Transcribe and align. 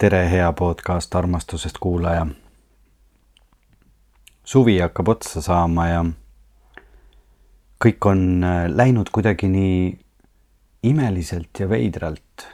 tere, 0.00 0.22
hea 0.32 0.52
podcast 0.56 1.14
armastusest 1.14 1.76
kuulaja. 1.78 2.26
suvi 4.44 4.78
hakkab 4.80 5.08
otsa 5.12 5.42
saama 5.44 5.84
ja 5.88 5.98
kõik 7.84 8.06
on 8.08 8.22
äh, 8.40 8.62
läinud 8.72 9.10
kuidagi 9.12 9.50
nii 9.52 9.82
imeliselt 10.88 11.60
ja 11.60 11.68
veidralt. 11.68 12.46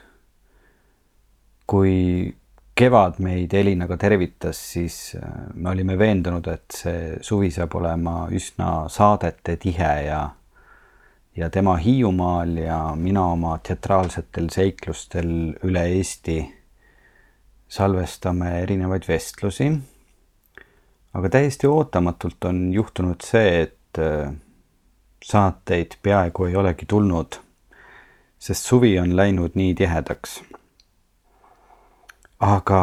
kui 1.67 2.35
kevad 2.75 3.21
meid 3.23 3.53
Elinaga 3.53 3.97
tervitas, 3.97 4.59
siis 4.73 5.15
äh, 5.15 5.31
me 5.53 5.69
olime 5.69 5.97
veendunud, 5.97 6.51
et 6.51 6.67
see 6.81 7.15
suvi 7.21 7.51
saab 7.51 7.79
olema 7.79 8.27
üsna 8.27 8.89
saadete 8.89 9.55
tihe 9.55 9.93
ja 10.09 10.19
ja 11.37 11.49
tema 11.49 11.77
Hiiumaal 11.77 12.57
ja 12.57 12.83
mina 12.95 13.25
oma 13.31 13.55
teatraalsetel 13.63 14.51
seiklustel 14.51 15.33
üle 15.63 15.87
Eesti 15.95 16.41
salvestame 17.67 18.61
erinevaid 18.61 19.03
vestlusi. 19.07 19.71
aga 21.13 21.29
täiesti 21.29 21.67
ootamatult 21.67 22.45
on 22.45 22.73
juhtunud 22.73 23.23
see, 23.25 23.61
et 23.61 23.99
äh, 23.99 24.33
saateid 25.23 25.97
peaaegu 26.03 26.45
ei 26.45 26.55
olegi 26.55 26.85
tulnud, 26.85 27.39
sest 28.39 28.65
suvi 28.65 28.99
on 28.99 29.15
läinud 29.15 29.55
nii 29.55 29.73
tihedaks. 29.75 30.41
aga 32.39 32.81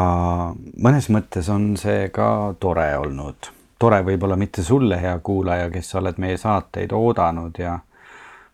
mõnes 0.83 1.09
mõttes 1.09 1.49
on 1.49 1.77
see 1.77 2.09
ka 2.09 2.55
tore 2.59 2.97
olnud. 2.97 3.49
tore 3.79 4.01
võib-olla 4.03 4.35
mitte 4.35 4.63
sulle, 4.63 5.01
hea 5.01 5.19
kuulaja, 5.19 5.69
kes 5.69 5.89
sa 5.89 5.99
oled 5.99 6.17
meie 6.17 6.37
saateid 6.37 6.91
oodanud 6.91 7.57
ja 7.59 7.79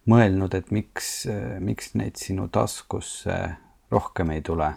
mõelnud, 0.08 0.56
et 0.56 0.72
miks, 0.72 1.28
miks 1.60 1.94
neid 1.94 2.16
sinu 2.16 2.48
taskusse 2.48 3.38
rohkem 3.92 4.32
ei 4.32 4.42
tule 4.42 4.72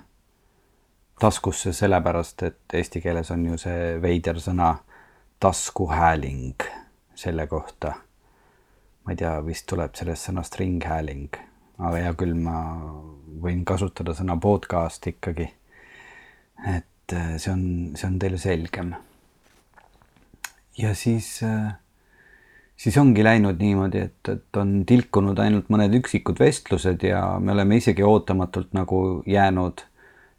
taskusse 1.20 1.72
sellepärast, 1.72 2.42
et 2.42 2.74
eesti 2.74 3.00
keeles 3.00 3.30
on 3.30 3.46
ju 3.46 3.58
see 3.60 3.94
veider 4.02 4.40
sõna 4.42 4.74
taskuhääling 5.40 6.66
selle 7.14 7.46
kohta. 7.46 7.94
ma 9.04 9.12
ei 9.12 9.18
tea, 9.20 9.34
vist 9.44 9.66
tuleb 9.68 9.92
sellest 9.94 10.30
sõnast 10.30 10.54
ringhääling, 10.56 11.36
aga 11.76 11.98
hea 12.00 12.12
küll, 12.16 12.32
ma 12.40 12.56
võin 13.44 13.60
kasutada 13.68 14.14
sõna 14.16 14.38
podcast 14.40 15.06
ikkagi. 15.06 15.50
et 16.66 17.12
äh, 17.12 17.34
see 17.36 17.52
on, 17.52 17.64
see 17.94 18.08
on 18.08 18.18
teile 18.18 18.38
selgem. 18.38 18.94
ja 20.78 20.94
siis, 20.94 21.42
äh, 21.42 21.74
siis 22.76 22.96
ongi 22.98 23.24
läinud 23.24 23.60
niimoodi, 23.60 24.06
et, 24.08 24.28
et 24.28 24.56
on 24.56 24.84
tilkunud 24.86 25.38
ainult 25.38 25.68
mõned 25.70 25.94
üksikud 26.00 26.40
vestlused 26.40 27.04
ja 27.06 27.38
me 27.38 27.52
oleme 27.52 27.76
isegi 27.76 28.02
ootamatult 28.02 28.72
nagu 28.74 29.22
jäänud 29.26 29.84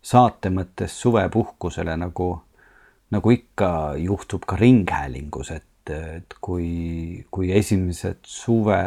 saate 0.06 0.52
mõttes 0.54 0.96
suvepuhkusele, 1.02 1.96
nagu, 1.98 2.30
nagu 3.14 3.32
ikka 3.34 3.70
juhtub 3.98 4.46
ka 4.48 4.58
ringhäälingus, 4.60 5.52
et, 5.56 5.94
et 5.94 6.36
kui, 6.42 7.26
kui 7.34 7.50
esimesed 7.58 8.22
suve 8.30 8.82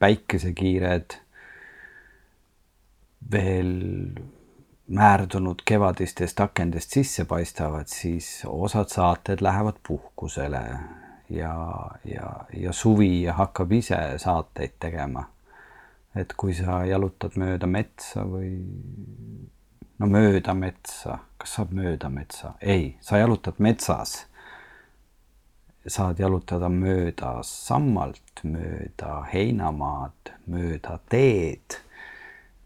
päikesekiired 0.00 1.18
veel 3.32 3.74
määrdunud 4.92 5.62
kevadistest 5.64 6.40
akendest 6.40 6.96
sisse 6.96 7.24
paistavad, 7.28 7.88
siis 7.88 8.42
osad 8.48 8.90
saated 8.92 9.44
lähevad 9.44 9.78
puhkusele 9.86 10.62
ja, 11.30 11.54
ja, 12.04 12.32
ja 12.52 12.72
suvi 12.72 13.24
hakkab 13.24 13.72
ise 13.72 14.00
saateid 14.16 14.76
tegema. 14.80 15.28
et 16.16 16.34
kui 16.36 16.52
sa 16.52 16.82
jalutad 16.84 17.38
mööda 17.40 17.64
metsa 17.66 18.26
või 18.28 18.50
no 20.02 20.08
mööda 20.10 20.54
metsa, 20.58 21.20
kas 21.38 21.56
saab 21.56 21.72
mööda 21.78 22.10
metsa? 22.10 22.56
ei, 22.60 22.96
sa 23.00 23.20
jalutad 23.20 23.60
metsas. 23.62 24.26
saad 25.86 26.18
jalutada 26.18 26.68
mööda 26.70 27.40
sammalt, 27.42 28.42
mööda 28.42 29.22
heinamaad, 29.32 30.34
mööda 30.46 30.98
teed, 31.10 31.78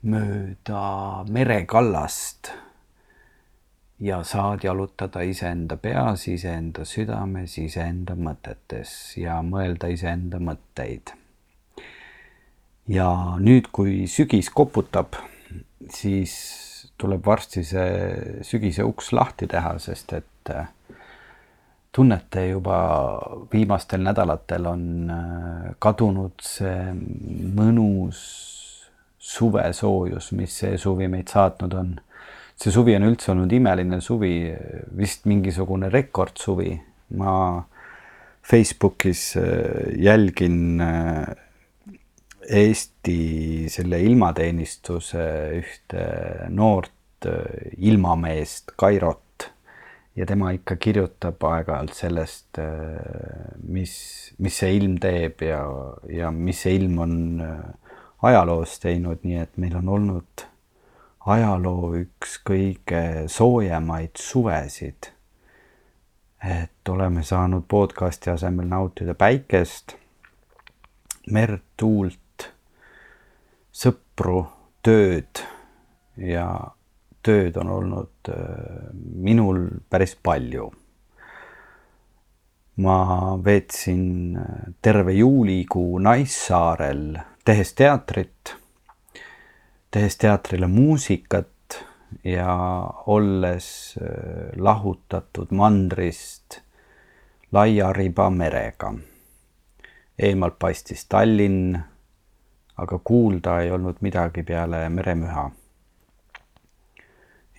mööda 0.00 1.24
merekallast. 1.28 2.52
ja 4.00 4.22
saad 4.24 4.64
jalutada 4.64 5.22
iseenda 5.22 5.76
peas, 5.76 6.26
iseenda 6.28 6.84
südames, 6.84 7.58
iseenda 7.58 8.16
mõtetes 8.16 9.16
ja 9.16 9.42
mõelda 9.42 9.92
iseenda 9.92 10.40
mõtteid. 10.40 11.12
ja 12.88 13.10
nüüd, 13.40 13.68
kui 13.72 14.06
sügis 14.08 14.48
koputab, 14.48 15.20
siis 15.92 16.65
tuleb 17.00 17.26
varsti 17.26 17.62
see 17.66 18.42
sügise 18.46 18.84
uks 18.86 19.12
lahti 19.16 19.48
teha, 19.50 19.76
sest 19.82 20.14
et 20.16 20.52
äh, 20.52 20.68
tunnete 21.96 22.46
juba 22.48 22.78
viimastel 23.52 24.02
nädalatel 24.04 24.68
on 24.70 24.82
äh, 25.12 25.68
kadunud 25.82 26.44
see 26.44 26.90
mõnus 27.56 28.24
suvesoojus, 29.26 30.30
mis 30.38 30.58
see 30.62 30.76
suvi 30.80 31.08
meid 31.10 31.32
saatnud 31.32 31.74
on. 31.74 31.94
see 32.56 32.72
suvi 32.72 32.94
on 32.96 33.04
üldse 33.10 33.32
olnud 33.34 33.52
imeline 33.52 34.00
suvi, 34.00 34.34
vist 34.96 35.26
mingisugune 35.28 35.90
rekordsuvi. 35.92 36.76
ma 37.16 37.32
Facebookis 38.46 39.36
äh, 39.36 39.92
jälgin 39.98 40.80
Eesti 42.46 43.66
selle 43.72 43.98
ilmateenistuse 44.06 45.26
ühte 45.58 46.04
noort 46.48 47.26
äh, 47.26 47.72
ilmameest 47.76 48.76
Kairot 48.78 49.48
ja 50.16 50.26
tema 50.26 50.52
ikka 50.56 50.76
kirjutab 50.80 51.42
aeg-ajalt 51.44 51.96
sellest, 51.96 52.60
äh, 52.62 53.56
mis, 53.62 53.96
mis 54.38 54.60
see 54.62 54.76
ilm 54.78 54.96
teeb 55.02 55.42
ja, 55.44 55.62
ja 56.12 56.30
mis 56.32 56.62
see 56.64 56.76
ilm 56.78 57.00
on 57.04 57.16
äh, 57.44 57.56
ajaloos 58.22 58.78
teinud, 58.80 59.24
nii 59.26 59.42
et 59.42 59.58
meil 59.60 59.76
on 59.80 59.90
olnud 59.98 60.46
ajaloo 61.26 61.92
üks 61.98 62.38
kõige 62.46 63.02
soojemaid 63.32 64.16
suvesid. 64.20 65.12
et 66.46 66.88
oleme 66.88 67.22
saanud 67.24 67.64
podcasti 67.68 68.30
asemel 68.30 68.68
nautida 68.70 69.14
päikest, 69.18 69.96
merd, 71.32 71.64
tuult, 71.76 72.20
sõpru, 74.16 74.46
tööd 74.82 75.44
ja 76.16 76.72
tööd 77.22 77.56
on 77.60 77.68
olnud 77.68 78.28
äh, 78.28 78.88
minul 78.94 79.68
päris 79.90 80.16
palju. 80.16 80.72
ma 82.76 83.36
veetsin 83.44 84.36
äh, 84.36 84.72
terve 84.82 85.12
juulikuu 85.12 85.98
Naissaarel, 85.98 87.18
tehes 87.44 87.74
teatrit, 87.74 88.56
tehes 89.90 90.16
teatrile 90.16 90.66
muusikat 90.66 91.84
ja 92.24 92.56
olles 93.06 93.98
äh, 94.00 94.56
lahutatud 94.56 95.52
mandrist 95.52 96.62
laia 97.52 97.92
riba 97.92 98.30
merega. 98.30 98.94
eemalt 100.18 100.58
paistis 100.58 101.04
Tallinn 101.04 101.95
aga 102.76 102.98
kuulda 102.98 103.60
ei 103.60 103.70
olnud 103.70 103.96
midagi 104.00 104.42
peale 104.42 104.88
meremüha. 104.88 105.50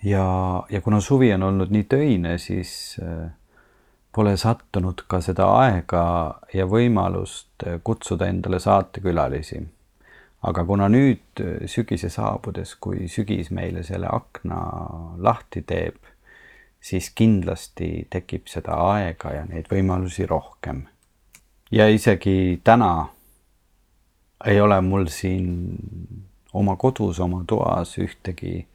ja, 0.04 0.26
ja 0.70 0.80
kuna 0.80 1.00
suvi 1.00 1.32
on 1.34 1.42
olnud 1.42 1.70
nii 1.70 1.84
töine, 1.84 2.38
siis 2.38 3.00
äh, 3.02 3.30
pole 4.14 4.36
sattunud 4.36 5.02
ka 5.06 5.20
seda 5.20 5.48
aega 5.58 6.04
ja 6.54 6.66
võimalust 6.66 7.66
äh, 7.66 7.80
kutsuda 7.84 8.26
endale 8.26 8.60
saatekülalisi. 8.60 9.66
aga 10.42 10.64
kuna 10.64 10.88
nüüd 10.88 11.42
äh, 11.42 11.66
sügise 11.66 12.10
saabudes, 12.10 12.76
kui 12.80 13.08
sügis 13.08 13.50
meile 13.50 13.82
selle 13.82 14.06
akna 14.06 14.60
lahti 15.18 15.62
teeb, 15.62 15.98
siis 16.80 17.10
kindlasti 17.10 18.06
tekib 18.10 18.46
seda 18.46 18.78
aega 18.94 19.34
ja 19.34 19.44
neid 19.50 19.66
võimalusi 19.70 20.26
rohkem. 20.26 20.86
ja 21.70 21.88
isegi 21.88 22.60
täna 22.64 23.08
ei 24.46 24.60
ole 24.60 24.80
mul 24.80 25.06
siin 25.06 25.76
oma 26.52 26.76
kodus, 26.76 27.20
oma 27.20 27.44
toas 27.46 27.98
ühtegi 27.98 28.66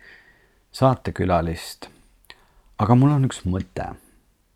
saatekülalist. 0.71 1.89
aga 2.77 2.95
mul 2.95 3.11
on 3.15 3.25
üks 3.25 3.43
mõte, 3.45 3.85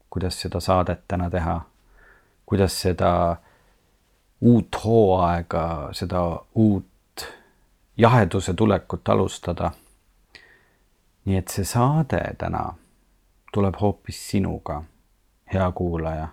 kuidas 0.09 0.41
seda 0.41 0.59
saadet 0.59 1.05
täna 1.07 1.29
teha, 1.29 1.61
kuidas 2.45 2.81
seda 2.81 3.11
uut 4.41 4.79
hooaega, 4.83 5.89
seda 5.93 6.23
uut 6.55 7.27
jaheduse 7.97 8.53
tulekut 8.53 9.09
alustada. 9.09 9.71
nii 11.25 11.37
et 11.37 11.47
see 11.47 11.65
saade 11.67 12.21
täna 12.39 12.73
tuleb 13.53 13.75
hoopis 13.81 14.29
sinuga, 14.29 14.83
hea 15.53 15.71
kuulaja. 15.71 16.27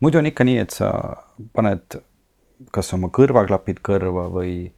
muidu 0.00 0.18
on 0.18 0.26
ikka 0.26 0.44
nii, 0.44 0.58
et 0.58 0.70
sa 0.70 0.92
paned 1.52 2.00
kas 2.72 2.92
oma 2.96 3.10
kõrvaklapid 3.12 3.80
kõrva 3.84 4.26
või, 4.32 4.72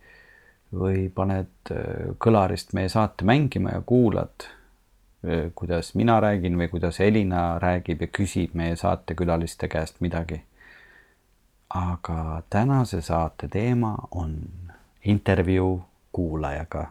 või 0.75 1.08
paned 1.14 1.72
äh, 1.72 2.12
kõlarist 2.19 2.75
meie 2.76 2.90
saate 2.92 3.26
mängima 3.28 3.78
ja 3.78 3.82
kuulad. 3.86 4.54
kuidas 5.54 5.96
mina 5.98 6.20
räägin 6.20 6.54
või 6.56 6.69
kuidas 6.70 7.00
Elina 7.00 7.58
räägib 7.58 8.00
ja 8.00 8.06
küsib 8.06 8.52
meie 8.54 8.76
saatekülaliste 8.76 9.69
käest 9.69 9.96
midagi. 10.00 10.42
aga 11.75 12.42
tänase 12.50 13.00
saate 13.00 13.48
teema 13.48 13.96
on 14.10 14.36
intervjuu 15.04 15.82
kuulajaga, 16.12 16.86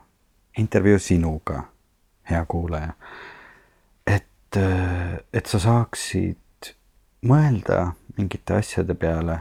intervjuu 0.58 1.00
sinuga, 1.00 1.64
hea 2.30 2.46
kuulaja. 2.46 2.94
et, 4.08 4.58
et 5.34 5.46
sa 5.46 5.60
saaksid 5.60 6.74
mõelda 7.22 7.94
mingite 8.18 8.54
asjade 8.54 8.94
peale 8.94 9.40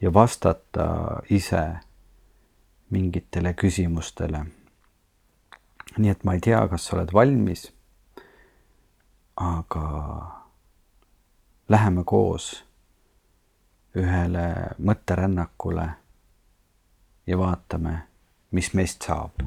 ja 0.00 0.14
vastata 0.14 1.22
ise 1.30 1.64
mingitele 2.90 3.54
küsimustele. 3.54 4.44
nii 5.98 6.10
et 6.10 6.24
ma 6.24 6.34
ei 6.34 6.40
tea, 6.40 6.60
kas 6.68 6.86
sa 6.86 6.96
oled 6.96 7.12
valmis 7.12 7.72
aga 9.38 9.86
läheme 11.68 12.02
koos 12.04 12.64
ühele 13.96 14.46
mõtterännakule 14.78 15.86
ja 17.26 17.38
vaatame, 17.38 17.94
mis 18.50 18.72
meist 18.74 19.06
saab 19.06 19.38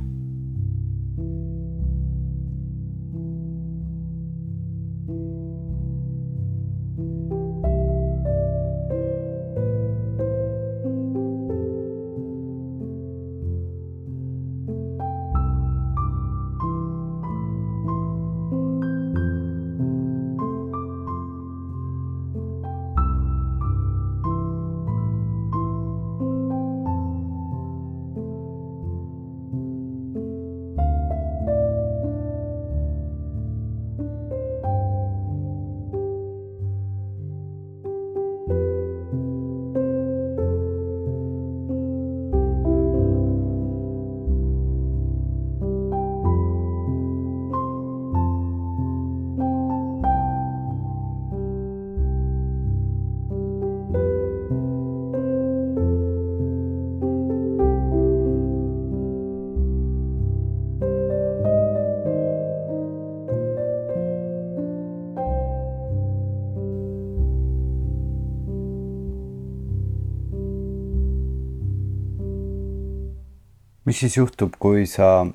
mis 73.92 74.00
siis 74.00 74.14
juhtub, 74.16 74.54
kui 74.56 74.86
sa 74.88 75.26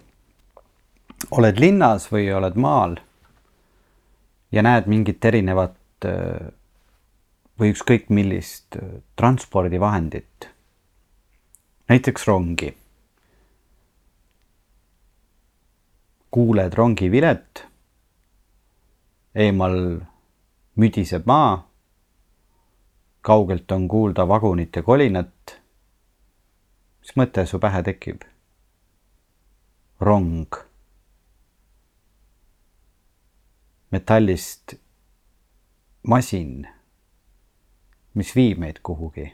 oled 1.37 1.58
linnas 1.61 2.06
või 2.08 2.31
oled 2.32 2.55
maal 2.56 2.94
ja 4.49 4.62
näed 4.64 4.87
mingit 4.88 5.25
erinevat 5.29 6.06
äh, 6.08 6.47
või 7.61 7.75
ükskõik 7.75 8.06
millist 8.08 8.79
äh, 8.81 8.94
transpordivahendit, 9.20 10.49
näiteks 11.93 12.25
rongi. 12.31 12.73
kuuled 16.37 16.75
rongivilet, 16.76 17.62
eemal 19.35 19.76
müdiseb 20.76 21.29
maa, 21.29 21.52
kaugelt 23.20 23.73
on 23.73 23.85
kuulda 23.88 24.29
vagunite 24.29 24.82
kolinat. 24.82 25.61
mis 27.00 27.14
mõte 27.17 27.47
su 27.47 27.61
pähe 27.61 27.82
tekib? 27.82 28.25
Rong. 30.01 30.47
metallist 33.91 34.75
masin, 36.03 36.67
mis 38.13 38.33
viib 38.37 38.59
meid 38.59 38.83
kuhugi. 38.83 39.33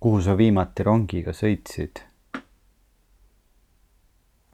kuhu 0.00 0.20
sa 0.20 0.36
viimati 0.36 0.84
rongiga 0.84 1.32
sõitsid? 1.32 2.02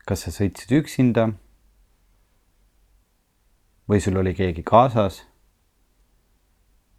kas 0.06 0.22
sa 0.22 0.30
sõitsid 0.30 0.76
üksinda? 0.78 1.26
või 3.90 3.98
sul 3.98 4.22
oli 4.22 4.36
keegi 4.38 4.62
kaasas? 4.62 5.24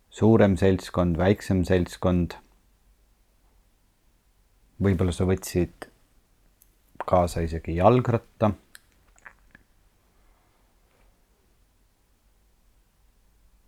suurem 0.10 0.60
seltskond, 0.60 1.16
väiksem 1.16 1.64
seltskond. 1.64 2.36
võib-olla 4.84 5.16
sa 5.16 5.24
võtsid 5.24 5.93
kaasa 7.06 7.42
isegi 7.42 7.76
jalgratta. 7.76 8.52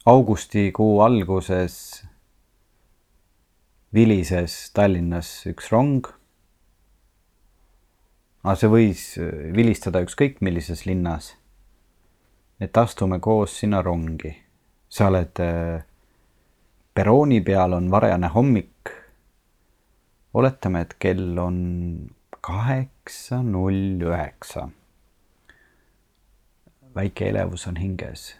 augustikuu 0.05 1.01
alguses 1.01 2.05
vilises 3.93 4.71
Tallinnas 4.74 5.29
üks 5.50 5.71
rong. 5.71 6.05
aga 8.43 8.53
see 8.62 8.69
võis 8.69 9.03
vilistada 9.55 10.03
ükskõik 10.05 10.43
millises 10.45 10.86
linnas. 10.86 11.33
et 12.60 12.77
astume 12.77 13.19
koos 13.19 13.57
sinna 13.60 13.81
rongi. 13.81 14.36
sa 14.89 15.07
oled 15.07 15.41
äh, 15.41 15.81
perrooni 16.93 17.41
peal, 17.41 17.74
on 17.74 17.89
varajane 17.91 18.27
hommik. 18.27 18.91
oletame, 20.33 20.81
et 20.81 20.93
kell 21.00 21.39
on 21.39 21.57
kaheksa, 22.45 23.43
null 23.43 24.01
üheksa. 24.01 24.69
väike 26.95 27.29
elevus 27.29 27.67
on 27.67 27.75
hinges. 27.75 28.35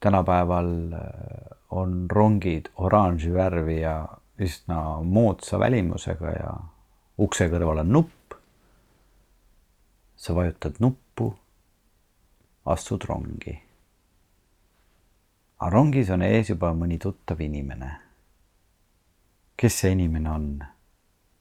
tänapäeval 0.00 0.92
äh, 0.92 1.00
on 1.70 2.06
rongid 2.10 2.68
oranži 2.76 3.34
värvi 3.34 3.80
ja 3.80 4.08
üsna 4.38 5.02
moodsa 5.02 5.58
välimusega 5.58 6.30
ja 6.30 6.54
ukse 7.18 7.48
kõrval 7.48 7.82
on 7.84 7.92
nupp. 7.92 8.34
sa 10.16 10.34
vajutad 10.34 10.80
nuppu, 10.80 11.34
astud 12.66 13.04
rongi. 13.04 13.58
aga 15.58 15.70
rongis 15.70 16.10
on 16.10 16.22
ees 16.22 16.48
juba 16.48 16.72
mõni 16.72 16.98
tuttav 16.98 17.40
inimene. 17.40 17.90
kes 19.56 19.80
see 19.80 19.92
inimene 19.92 20.30
on? 20.30 20.75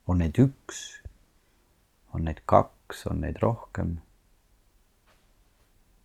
On 0.08 0.22
neid 0.22 0.38
üks, 0.42 0.82
on 2.14 2.28
neid 2.28 2.42
kaks, 2.50 3.06
on 3.10 3.24
neid 3.26 3.42
rohkem. 3.42 3.98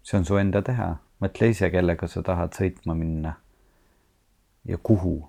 see 0.02 0.19
on 0.19 0.25
su 0.25 0.38
enda 0.40 0.62
teha, 0.64 0.95
mõtle 1.21 1.50
ise, 1.52 1.69
kellega 1.71 2.09
sa 2.09 2.23
tahad 2.25 2.57
sõitma 2.57 2.97
minna. 2.97 3.35
ja 4.64 4.78
kuhu 4.78 5.28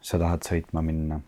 sa 0.00 0.18
tahad 0.18 0.46
sõitma 0.48 0.82
minna. 0.84 1.20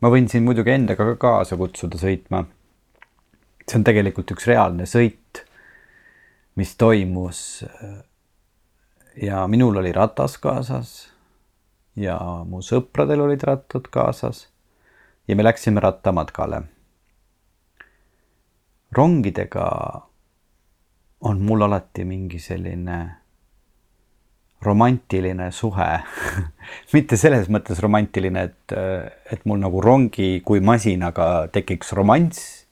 ma 0.00 0.10
võin 0.10 0.28
siin 0.28 0.44
muidugi 0.44 0.74
endaga 0.74 1.06
ka 1.12 1.16
kaasa 1.16 1.56
kutsuda 1.56 1.98
sõitma. 1.98 2.44
see 3.66 3.78
on 3.78 3.86
tegelikult 3.86 4.34
üks 4.34 4.50
reaalne 4.50 4.90
sõit, 4.90 5.44
mis 6.56 6.74
toimus. 6.76 7.64
ja 9.22 9.46
minul 9.46 9.78
oli 9.78 9.92
ratas 9.92 10.38
kaasas 10.38 11.12
ja 11.96 12.18
mu 12.46 12.62
sõpradel 12.62 13.22
olid 13.22 13.42
rattad 13.46 13.86
kaasas 13.90 14.49
ja 15.30 15.36
me 15.36 15.44
läksime 15.44 15.80
rattamatkale. 15.80 16.62
rongidega 18.92 19.66
on 21.20 21.40
mul 21.40 21.62
alati 21.62 22.04
mingi 22.04 22.38
selline 22.38 22.96
romantiline 24.62 25.50
suhe 25.54 25.86
mitte 26.94 27.16
selles 27.16 27.46
mõttes 27.48 27.78
romantiline, 27.78 28.42
et, 28.42 28.74
et 29.32 29.44
mul 29.46 29.60
nagu 29.62 29.80
rongi 29.80 30.40
kui 30.44 30.60
masinaga 30.60 31.46
tekiks 31.52 31.92
romanss, 31.94 32.64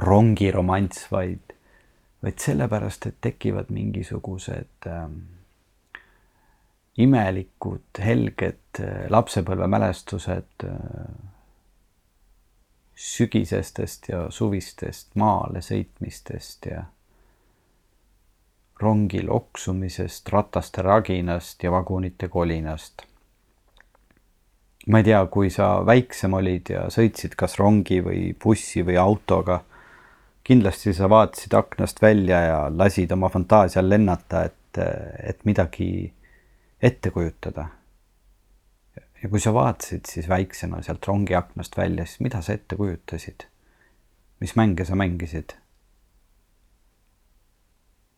rongi 0.00 0.48
romanss, 0.50 1.10
vaid, 1.12 1.52
vaid 2.24 2.40
sellepärast, 2.40 3.10
et 3.10 3.18
tekivad 3.20 3.68
mingisugused 3.68 4.88
äh, 4.88 5.04
imelikud, 7.04 7.84
helged 8.00 8.82
lapsepõlvemälestused 9.12 10.66
äh, 10.70 11.31
sügisestest 13.02 14.08
ja 14.08 14.26
suvistest 14.30 15.16
maale 15.18 15.62
sõitmistest 15.64 16.68
ja 16.70 16.84
rongil 18.82 19.30
oksumisest, 19.30 20.28
rataste 20.30 20.82
raginast 20.82 21.62
ja 21.62 21.70
vagunite 21.70 22.28
kolinast. 22.28 23.02
ma 24.86 24.98
ei 24.98 25.04
tea, 25.06 25.20
kui 25.30 25.50
sa 25.50 25.66
väiksem 25.86 26.32
olid 26.34 26.70
ja 26.74 26.86
sõitsid 26.90 27.36
kas 27.38 27.54
rongi 27.58 28.00
või 28.02 28.22
bussi 28.44 28.82
või 28.86 28.96
autoga, 28.98 29.60
kindlasti 30.42 30.94
sa 30.94 31.10
vaatasid 31.10 31.54
aknast 31.54 32.02
välja 32.02 32.40
ja 32.42 32.56
lasid 32.70 33.12
oma 33.14 33.30
fantaasial 33.30 33.86
lennata, 33.88 34.42
et, 34.50 34.82
et 35.22 35.44
midagi 35.46 36.10
ette 36.82 37.10
kujutada. 37.14 37.68
Ja 39.22 39.28
kui 39.28 39.40
sa 39.40 39.52
vaatasid 39.54 40.08
siis 40.10 40.28
väiksena 40.28 40.82
sealt 40.82 41.06
rongi 41.06 41.34
aknast 41.38 41.76
välja, 41.78 42.06
siis 42.06 42.20
mida 42.20 42.42
sa 42.42 42.56
ette 42.56 42.76
kujutasid? 42.76 43.46
mis 44.40 44.56
mänge 44.56 44.84
sa 44.84 44.94
mängisid? 44.98 45.54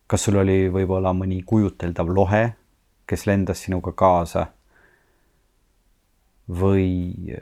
kas 0.07 0.23
sul 0.25 0.39
oli 0.41 0.65
võib-olla 0.73 1.13
mõni 1.13 1.43
kujuteldav 1.45 2.09
lohe, 2.09 2.43
kes 3.05 3.25
lendas 3.29 3.65
sinuga 3.65 3.93
kaasa? 3.93 4.47
või 6.49 7.33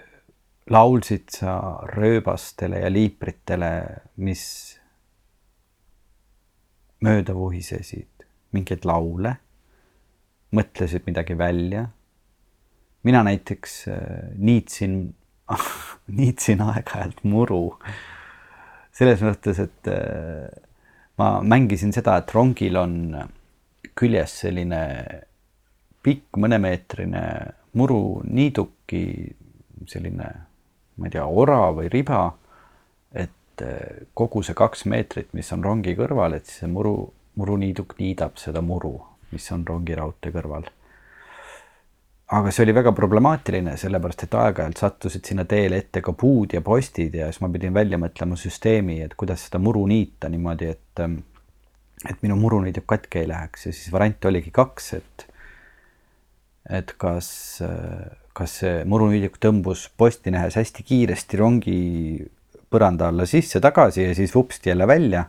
laulsid 0.72 1.32
sa 1.32 1.58
rööbastele 1.92 2.80
ja 2.80 2.92
liipritele, 2.92 3.72
mis 4.16 4.44
mööda 7.04 7.36
vuhisesid, 7.36 8.24
mingeid 8.56 8.88
laule, 8.88 9.36
mõtlesid 10.56 11.04
midagi 11.08 11.36
välja? 11.38 11.90
Mina 13.04 13.24
näiteks 13.24 13.88
äh, 13.88 14.02
niitsin 14.38 15.16
niitsin 16.20 16.62
aeg-ajalt 16.64 17.24
muru 17.24 17.78
selles 18.94 19.24
mõttes, 19.26 19.60
et 19.60 19.90
äh, 19.92 20.48
ma 21.18 21.36
mängisin 21.42 21.94
seda, 21.96 22.18
et 22.22 22.34
rongil 22.34 22.78
on 22.80 22.98
küljes 23.98 24.40
selline 24.44 24.84
pikk 26.04 26.40
mõnemeetrine 26.42 27.24
muruniiduki 27.80 29.04
selline, 29.90 30.30
ma 30.98 31.08
ei 31.08 31.14
tea, 31.14 31.26
ora 31.26 31.68
või 31.76 31.90
riba. 31.92 32.26
et 33.14 33.62
eh, 33.62 34.06
kogu 34.18 34.42
see 34.44 34.56
kaks 34.58 34.86
meetrit, 34.90 35.30
mis 35.38 35.52
on 35.54 35.64
rongi 35.64 35.94
kõrval, 35.96 36.34
et 36.34 36.46
siis 36.50 36.64
see 36.64 36.70
muru, 36.72 37.14
muruniiduk 37.38 37.94
niidab 38.00 38.40
seda 38.42 38.62
muru, 38.66 38.96
mis 39.32 39.46
on 39.54 39.66
rongiraudtee 39.68 40.34
kõrval 40.34 40.66
aga 42.34 42.52
see 42.52 42.64
oli 42.66 42.74
väga 42.74 42.94
problemaatiline, 42.98 43.76
sellepärast 43.78 44.26
et 44.26 44.36
aeg-ajalt 44.40 44.80
sattusid 44.82 45.28
sinna 45.28 45.46
teele 45.50 45.78
ette 45.84 46.02
ka 46.02 46.16
puud 46.18 46.56
ja 46.56 46.64
postid 46.66 47.14
ja 47.18 47.28
siis 47.30 47.44
ma 47.44 47.50
pidin 47.54 47.76
välja 47.76 48.00
mõtlema 48.02 48.38
süsteemi, 48.40 49.02
et 49.06 49.14
kuidas 49.20 49.46
seda 49.48 49.62
muru 49.62 49.86
niita 49.90 50.32
niimoodi, 50.34 50.72
et 50.74 51.04
et 52.10 52.24
minu 52.26 52.36
muruniiduk 52.36 52.86
katki 52.90 53.22
ei 53.22 53.28
läheks 53.30 53.68
ja 53.68 53.72
siis 53.72 53.92
variante 53.92 54.28
oligi 54.28 54.52
kaks, 54.52 54.94
et 54.98 55.28
et 56.80 56.94
kas, 56.98 57.28
kas 58.34 58.56
see 58.62 58.82
muruniiduk 58.88 59.38
tõmbus 59.44 59.90
posti 59.98 60.32
nähes 60.32 60.56
hästi 60.60 60.84
kiiresti 60.88 61.40
rongi 61.40 61.78
põranda 62.72 63.12
alla 63.12 63.28
sisse 63.30 63.62
tagasi 63.62 64.08
ja 64.08 64.16
siis 64.18 64.34
vupsti 64.36 64.72
jälle 64.72 64.88
välja. 64.88 65.26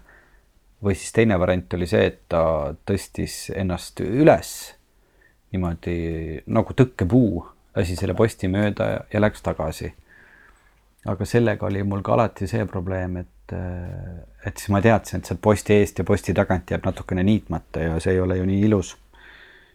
või 0.84 0.94
siis 0.94 1.12
teine 1.16 1.38
variant 1.40 1.74
oli 1.74 1.86
see, 1.88 2.06
et 2.06 2.18
ta 2.28 2.74
tõstis 2.86 3.48
ennast 3.56 4.00
üles 4.04 4.74
niimoodi 5.54 6.42
nagu 6.52 6.74
tõkkepuu, 6.76 7.44
lasi 7.74 7.96
selle 7.98 8.16
posti 8.18 8.50
mööda 8.50 8.88
ja, 8.90 9.04
ja 9.14 9.22
läks 9.22 9.44
tagasi. 9.44 9.92
aga 11.04 11.26
sellega 11.28 11.66
oli 11.66 11.82
mul 11.84 12.02
ka 12.02 12.14
alati 12.14 12.46
see 12.48 12.64
probleem, 12.66 13.18
et, 13.20 13.54
et 14.46 14.56
siis 14.56 14.70
ma 14.72 14.80
teadsin, 14.80 15.20
et 15.20 15.28
sealt 15.28 15.42
posti 15.44 15.76
eest 15.76 15.98
ja 16.00 16.04
posti 16.04 16.34
tagant 16.34 16.70
jääb 16.70 16.86
natukene 16.86 17.22
niitmata 17.22 17.82
ja 17.82 17.98
see 18.00 18.14
ei 18.16 18.20
ole 18.20 18.38
ju 18.38 18.46
nii 18.48 18.62
ilus. 18.68 18.96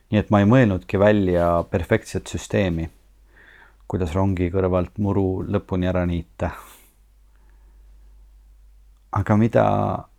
nii 0.09 0.19
et 0.19 0.31
ma 0.33 0.41
ei 0.41 0.50
mõelnudki 0.50 1.00
välja 1.00 1.51
perfektset 1.69 2.27
süsteemi, 2.27 2.89
kuidas 3.88 4.15
rongi 4.17 4.50
kõrvalt 4.53 4.98
muru 4.98 5.43
lõpuni 5.45 5.89
ära 5.89 6.05
niita. 6.05 6.51
aga 9.12 9.38
mida, 9.38 9.67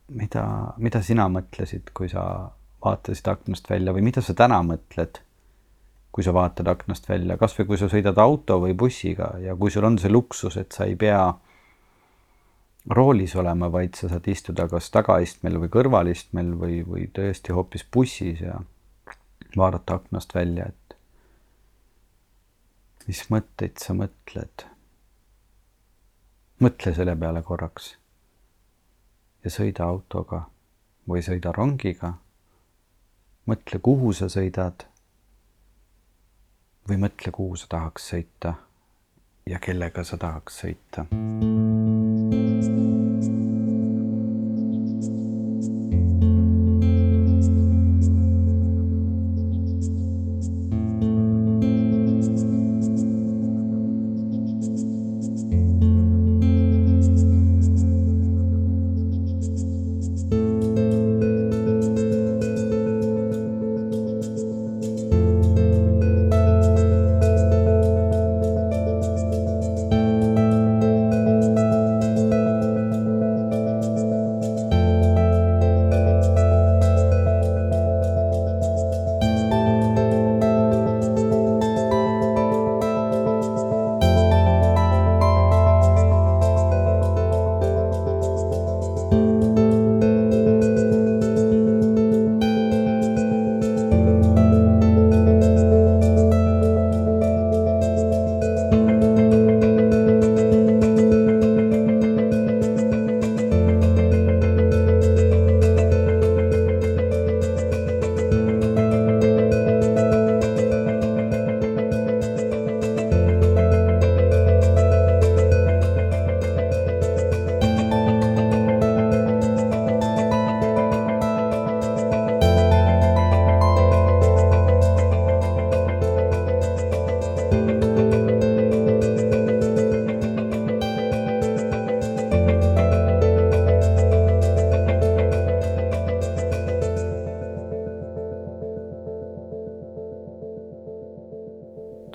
mida, 0.09 0.45
mida 0.77 1.03
sina 1.03 1.29
mõtlesid, 1.29 1.91
kui 1.95 2.09
sa 2.09 2.51
vaatasid 2.85 3.29
aknast 3.29 3.71
välja 3.71 3.93
või 3.93 4.03
mida 4.03 4.23
sa 4.25 4.35
täna 4.35 4.63
mõtled 4.67 5.21
kui 6.11 6.25
sa 6.27 6.35
vaatad 6.35 6.69
aknast 6.69 7.09
välja, 7.09 7.37
kasvõi 7.39 7.69
kui 7.69 7.79
sa 7.79 7.89
sõidad 7.91 8.19
auto 8.19 8.59
või 8.65 8.75
bussiga 8.75 9.37
ja 9.43 9.55
kui 9.57 9.71
sul 9.71 9.87
on 9.87 9.99
see 9.99 10.11
luksus, 10.11 10.57
et 10.59 10.75
sa 10.75 10.89
ei 10.91 10.97
pea 10.99 11.23
roolis 12.91 13.37
olema, 13.37 13.71
vaid 13.73 13.95
sa 13.95 14.09
saad 14.11 14.27
istuda 14.29 14.67
kas 14.71 14.91
tagaistmel 14.91 15.61
või 15.63 15.71
kõrvalistmel 15.71 16.55
või, 16.59 16.81
või 16.87 17.07
tõesti 17.15 17.55
hoopis 17.55 17.87
bussis 17.93 18.43
ja 18.43 18.59
vaadata 19.57 20.01
aknast 20.01 20.35
välja, 20.35 20.67
et 20.71 20.97
mis 23.07 23.23
mõtteid 23.31 23.79
sa 23.83 23.95
mõtled. 23.95 24.67
mõtle 26.61 26.93
selle 26.95 27.17
peale 27.17 27.43
korraks 27.43 27.95
ja 29.45 29.51
sõida 29.51 29.87
autoga 29.87 30.45
või 31.09 31.23
sõida 31.23 31.53
rongiga. 31.53 32.15
mõtle, 33.47 33.79
kuhu 33.79 34.13
sa 34.13 34.29
sõidad 34.29 34.90
või 36.89 37.01
mõtle, 37.07 37.33
kuhu 37.33 37.57
sa 37.57 37.67
tahaks 37.77 38.11
sõita 38.13 38.55
ja 39.51 39.59
kellega 39.59 40.05
sa 40.05 40.17
tahaks 40.21 40.63
sõita. 40.65 41.07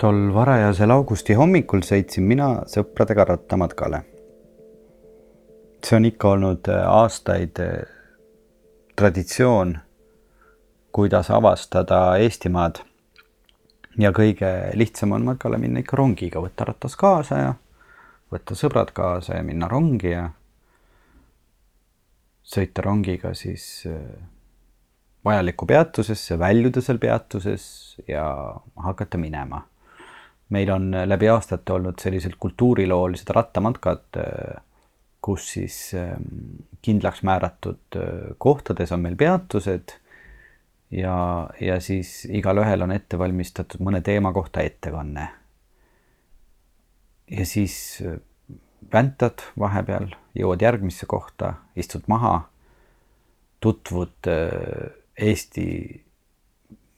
Tol 0.06 0.28
varajasel 0.30 0.92
augusti 0.94 1.34
hommikul 1.34 1.80
sõitsin 1.82 2.22
mina 2.30 2.46
sõpradega 2.70 3.24
rattamatkale. 3.26 4.04
see 5.82 5.96
on 5.96 6.06
ikka 6.06 6.28
olnud 6.28 6.68
äh, 6.70 6.84
aastaid 6.86 7.58
äh, 7.62 7.88
traditsioon, 8.96 9.74
kuidas 10.92 11.30
avastada 11.30 12.18
Eestimaad. 12.22 12.78
ja 13.98 14.12
kõige 14.12 14.70
lihtsam 14.74 15.12
on 15.12 15.24
matkale 15.24 15.58
minna 15.58 15.82
ikka 15.82 15.96
rongiga, 15.96 16.40
võtta 16.40 16.70
ratas 16.70 16.96
kaasa 16.96 17.38
ja 17.38 17.52
võtta 18.30 18.54
sõbrad 18.54 18.94
kaasa 18.94 19.40
ja 19.40 19.42
minna 19.42 19.68
rongi 19.68 20.10
ja 20.10 20.30
sõita 22.42 22.82
rongiga 22.82 23.34
siis 23.34 23.86
äh, 23.90 24.02
vajalikku 25.24 25.66
peatusesse, 25.66 26.38
väljuda 26.38 26.80
seal 26.80 26.98
peatuses 26.98 27.96
ja 28.08 28.54
hakata 28.76 29.18
minema. 29.18 29.66
Meil 30.54 30.70
on 30.70 30.90
läbi 31.04 31.28
aastate 31.28 31.72
olnud 31.72 31.98
sellised 32.02 32.36
kultuuriloolised 32.38 33.30
rattamatkad, 33.34 34.06
äh, 34.22 34.62
kus 35.20 35.48
siis 35.56 35.76
ähm, 35.98 36.22
kindlaks 36.82 37.24
määratud 37.26 37.96
kohtades 38.38 38.92
on 38.94 39.00
meil 39.02 39.16
peatused 39.18 39.96
ja, 40.90 41.48
ja 41.60 41.80
siis 41.80 42.24
igalühel 42.30 42.82
on 42.86 42.94
ette 42.94 43.18
valmistatud 43.18 43.82
mõne 43.82 44.00
teema 44.04 44.32
kohta 44.32 44.62
ettekanne. 44.62 45.28
ja 47.30 47.46
siis 47.46 48.02
äh, 48.06 48.20
väntad 48.92 49.42
vahepeal, 49.58 50.12
jõuad 50.34 50.62
järgmisse 50.62 51.06
kohta, 51.06 51.54
istud 51.76 52.06
maha, 52.06 52.48
tutvud 53.60 54.30
äh, 54.30 54.92
Eesti 55.16 55.66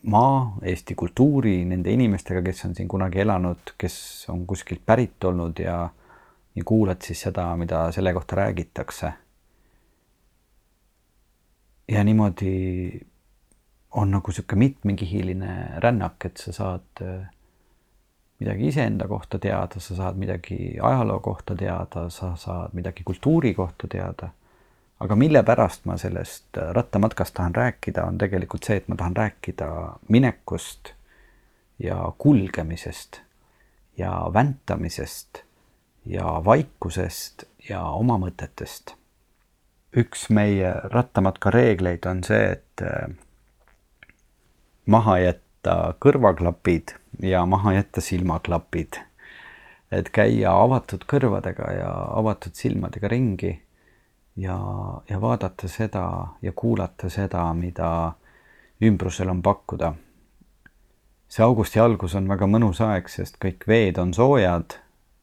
maa, 0.02 0.56
Eesti 0.62 0.94
kultuuri, 0.94 1.64
nende 1.64 1.92
inimestega, 1.92 2.42
kes 2.42 2.64
on 2.64 2.74
siin 2.74 2.88
kunagi 2.88 3.20
elanud, 3.24 3.74
kes 3.78 4.26
on 4.32 4.46
kuskilt 4.46 4.84
pärit 4.86 5.24
olnud 5.24 5.58
ja, 5.58 5.88
ja 6.54 6.64
kuulad 6.64 7.02
siis 7.02 7.22
seda, 7.26 7.50
mida 7.56 7.88
selle 7.92 8.12
kohta 8.14 8.36
räägitakse. 8.36 9.12
ja 11.88 12.04
niimoodi 12.04 13.00
on 13.90 14.10
nagu 14.10 14.28
niisugune 14.28 14.58
mitmekihiline 14.58 15.80
rännak, 15.80 16.24
et 16.24 16.36
sa 16.36 16.52
saad 16.52 17.00
äh, 17.02 17.28
midagi 18.40 18.68
iseenda 18.68 19.08
kohta 19.08 19.38
teada, 19.38 19.80
sa 19.80 19.96
saad 19.96 20.18
midagi 20.20 20.76
ajaloo 20.82 21.20
kohta 21.20 21.56
teada, 21.56 22.08
sa 22.10 22.34
saad 22.36 22.74
midagi 22.76 23.04
kultuuri 23.04 23.54
kohta 23.54 23.88
teada. 23.88 24.28
Aga 25.00 25.16
mille 25.16 25.42
pärast 25.42 25.84
ma 25.86 25.96
sellest 25.96 26.58
äh, 26.58 26.70
rattamatkast 26.74 27.34
tahan 27.34 27.54
rääkida, 27.54 28.04
on 28.04 28.18
tegelikult 28.18 28.66
see, 28.66 28.76
et 28.80 28.88
ma 28.88 28.96
tahan 28.96 29.16
rääkida 29.16 29.70
minekust 30.08 30.92
ja 31.78 32.12
kulgemisest 32.18 33.20
ja 33.98 34.12
väntamisest 34.34 35.42
ja 36.06 36.42
vaikusest 36.44 37.44
ja 37.68 37.82
oma 37.82 38.18
mõtetest. 38.18 38.94
üks 39.96 40.28
meie 40.30 40.74
rattamatka 40.92 41.50
reegleid 41.50 42.06
on 42.06 42.22
see, 42.24 42.52
et 42.52 42.82
äh, 42.82 43.14
maha 44.86 45.18
jätta 45.18 45.94
kõrvaklapid 46.00 46.96
ja 47.22 47.46
maha 47.46 47.72
jätta 47.78 48.00
silmaklapid. 48.00 48.98
et 49.92 50.10
käia 50.10 50.52
avatud 50.52 51.06
kõrvadega 51.08 51.72
ja 51.72 51.90
avatud 52.18 52.54
silmadega 52.54 53.08
ringi 53.08 53.54
ja, 54.38 54.58
ja 55.08 55.20
vaadata 55.20 55.68
seda 55.68 56.04
ja 56.42 56.52
kuulata 56.52 57.10
seda, 57.10 57.42
mida 57.54 58.12
ümbrusel 58.82 59.30
on 59.30 59.42
pakkuda. 59.42 59.94
see 61.28 61.44
augusti 61.44 61.80
algus 61.80 62.14
on 62.16 62.28
väga 62.28 62.46
mõnus 62.48 62.78
aeg, 62.80 63.08
sest 63.12 63.36
kõik 63.42 63.66
veed 63.68 63.98
on 64.00 64.14
soojad, 64.16 64.78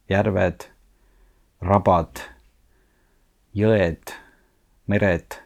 järved, 0.09 0.67
rabad, 1.65 2.21
jõed, 3.57 4.13
mered 4.85 5.39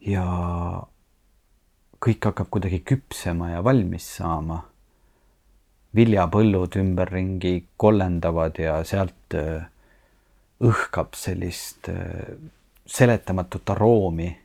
ja 0.00 0.24
kõik 2.00 2.30
hakkab 2.30 2.48
kuidagi 2.50 2.80
küpsema 2.80 3.52
ja 3.54 3.64
valmis 3.64 4.08
saama. 4.16 4.64
viljapõllud 5.94 6.76
ümberringi 6.78 7.66
kollendavad 7.76 8.58
ja 8.62 8.76
sealt 8.86 9.34
äh, 9.34 9.64
õhkab 10.60 11.16
sellist 11.16 11.88
äh, 11.88 12.36
seletamatut 12.86 13.70
aroomi. 13.70 14.36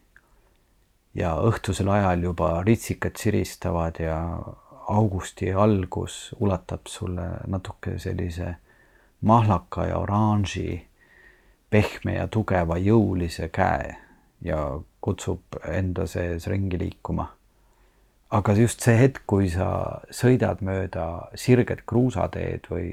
ja 1.15 1.30
õhtusel 1.39 1.88
ajal 1.88 2.23
juba 2.23 2.63
ritsikad 2.63 3.15
siristavad 3.15 3.99
ja 3.99 4.17
augusti 4.91 5.54
algus 5.54 6.36
ulatab 6.39 6.88
sulle 6.88 7.28
natuke 7.47 7.99
sellise 7.99 8.56
mahlaka 9.21 9.86
ja 9.86 9.97
oranži, 9.97 10.88
pehme 11.69 12.17
ja 12.17 12.28
tugeva 12.28 12.78
jõulise 12.78 13.47
käe 13.47 13.95
ja 14.41 14.60
kutsub 15.01 15.56
enda 15.63 16.06
sees 16.08 16.47
ringi 16.47 16.78
liikuma 16.80 17.30
aga 18.36 18.56
just 18.58 18.82
see 18.82 18.97
hetk, 18.99 19.23
kui 19.30 19.49
sa 19.54 20.01
sõidad 20.13 20.62
mööda 20.65 21.30
sirget 21.38 21.86
kruusateed 21.88 22.67
või 22.71 22.89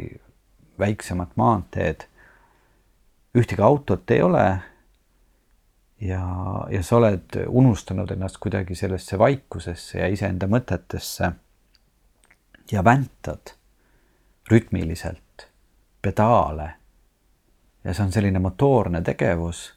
väiksemat 0.80 1.34
maanteed, 1.40 2.06
ühtegi 3.34 3.62
autot 3.62 4.10
ei 4.10 4.22
ole. 4.22 4.58
ja, 6.00 6.22
ja 6.70 6.82
sa 6.82 6.96
oled 6.96 7.38
unustanud 7.46 8.10
ennast 8.10 8.36
kuidagi 8.40 8.74
sellesse 8.74 9.18
vaikusesse 9.18 9.98
ja 9.98 10.08
iseenda 10.08 10.46
mõtetesse. 10.46 11.32
ja 12.72 12.84
väntad 12.84 13.54
rütmiliselt 14.50 15.48
pedaale. 16.02 16.72
ja 17.84 17.94
see 17.94 18.04
on 18.04 18.12
selline 18.12 18.38
motoorne 18.38 19.02
tegevus 19.02 19.72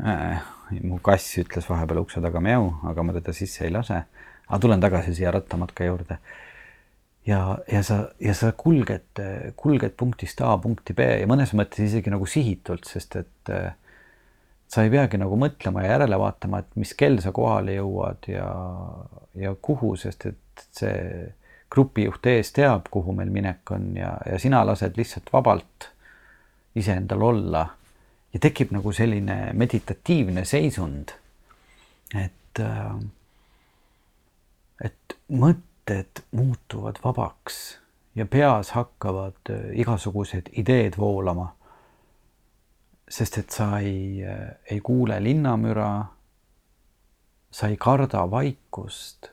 äh 0.00 0.54
mu 0.82 0.98
kass 1.02 1.38
ütles 1.38 1.66
vahepeal 1.68 2.00
ukse 2.02 2.22
taga 2.24 2.40
mjau, 2.42 2.68
aga 2.88 3.04
ma 3.04 3.14
teda 3.16 3.34
sisse 3.36 3.66
ei 3.66 3.72
lase. 3.72 4.04
aga 4.46 4.58
tulen 4.60 4.80
tagasi 4.80 5.14
siia 5.14 5.30
rattamatka 5.32 5.84
juurde. 5.84 6.18
Ja, 7.26 7.58
ja 7.72 7.82
sa, 7.82 8.00
ja 8.20 8.34
sa 8.34 8.52
kulged, 8.56 9.20
kulged 9.56 9.96
punktist 9.96 10.40
A 10.44 10.56
punkti 10.60 10.96
B 10.96 11.06
ja 11.22 11.28
mõnes 11.30 11.54
mõttes 11.56 11.86
isegi 11.86 12.12
nagu 12.12 12.26
sihitult, 12.28 12.86
sest 12.88 13.16
et 13.20 13.52
äh, 13.52 13.72
sa 14.68 14.84
ei 14.84 14.92
peagi 14.92 15.20
nagu 15.20 15.36
mõtlema 15.38 15.84
ja 15.84 15.94
järele 15.94 16.18
vaatama, 16.20 16.60
et 16.62 16.76
mis 16.80 16.94
kell 16.98 17.20
sa 17.22 17.32
kohale 17.34 17.76
jõuad 17.78 18.28
ja, 18.30 18.48
ja 19.38 19.54
kuhu, 19.62 19.94
sest 20.00 20.28
et 20.32 20.68
see 20.74 21.32
grupijuht 21.74 22.26
ees 22.30 22.52
teab, 22.54 22.88
kuhu 22.92 23.14
meil 23.16 23.32
minek 23.34 23.70
on 23.74 23.94
ja, 23.98 24.14
ja 24.28 24.38
sina 24.38 24.62
lased 24.66 24.98
lihtsalt 24.98 25.32
vabalt 25.34 25.90
iseendal 26.78 27.22
olla 27.22 27.64
ja 28.34 28.40
tekib 28.42 28.72
nagu 28.74 28.92
selline 28.92 29.52
meditatiivne 29.54 30.44
seisund. 30.44 31.14
et, 32.14 32.60
äh, 32.60 32.96
et 34.84 35.16
mõtted 35.84 36.22
muutuvad 36.32 36.96
vabaks 37.04 37.78
ja 38.14 38.26
peas 38.26 38.70
hakkavad 38.70 39.50
äh, 39.50 39.80
igasugused 39.80 40.48
ideed 40.52 40.94
voolama. 40.98 41.54
sest 43.08 43.38
et 43.38 43.50
sa 43.50 43.78
ei, 43.78 44.24
äh, 44.24 44.56
ei 44.70 44.80
kuule 44.80 45.22
linnamüra. 45.22 46.04
sa 47.50 47.68
ei 47.68 47.76
karda 47.76 48.30
vaikust. 48.30 49.30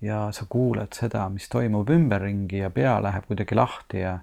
ja 0.00 0.32
sa 0.32 0.46
kuuled 0.48 0.92
seda, 0.92 1.28
mis 1.28 1.48
toimub 1.48 1.90
ümberringi 1.90 2.58
ja 2.58 2.70
pea 2.70 3.02
läheb 3.02 3.26
kuidagi 3.26 3.54
lahti 3.54 4.00
ja 4.00 4.18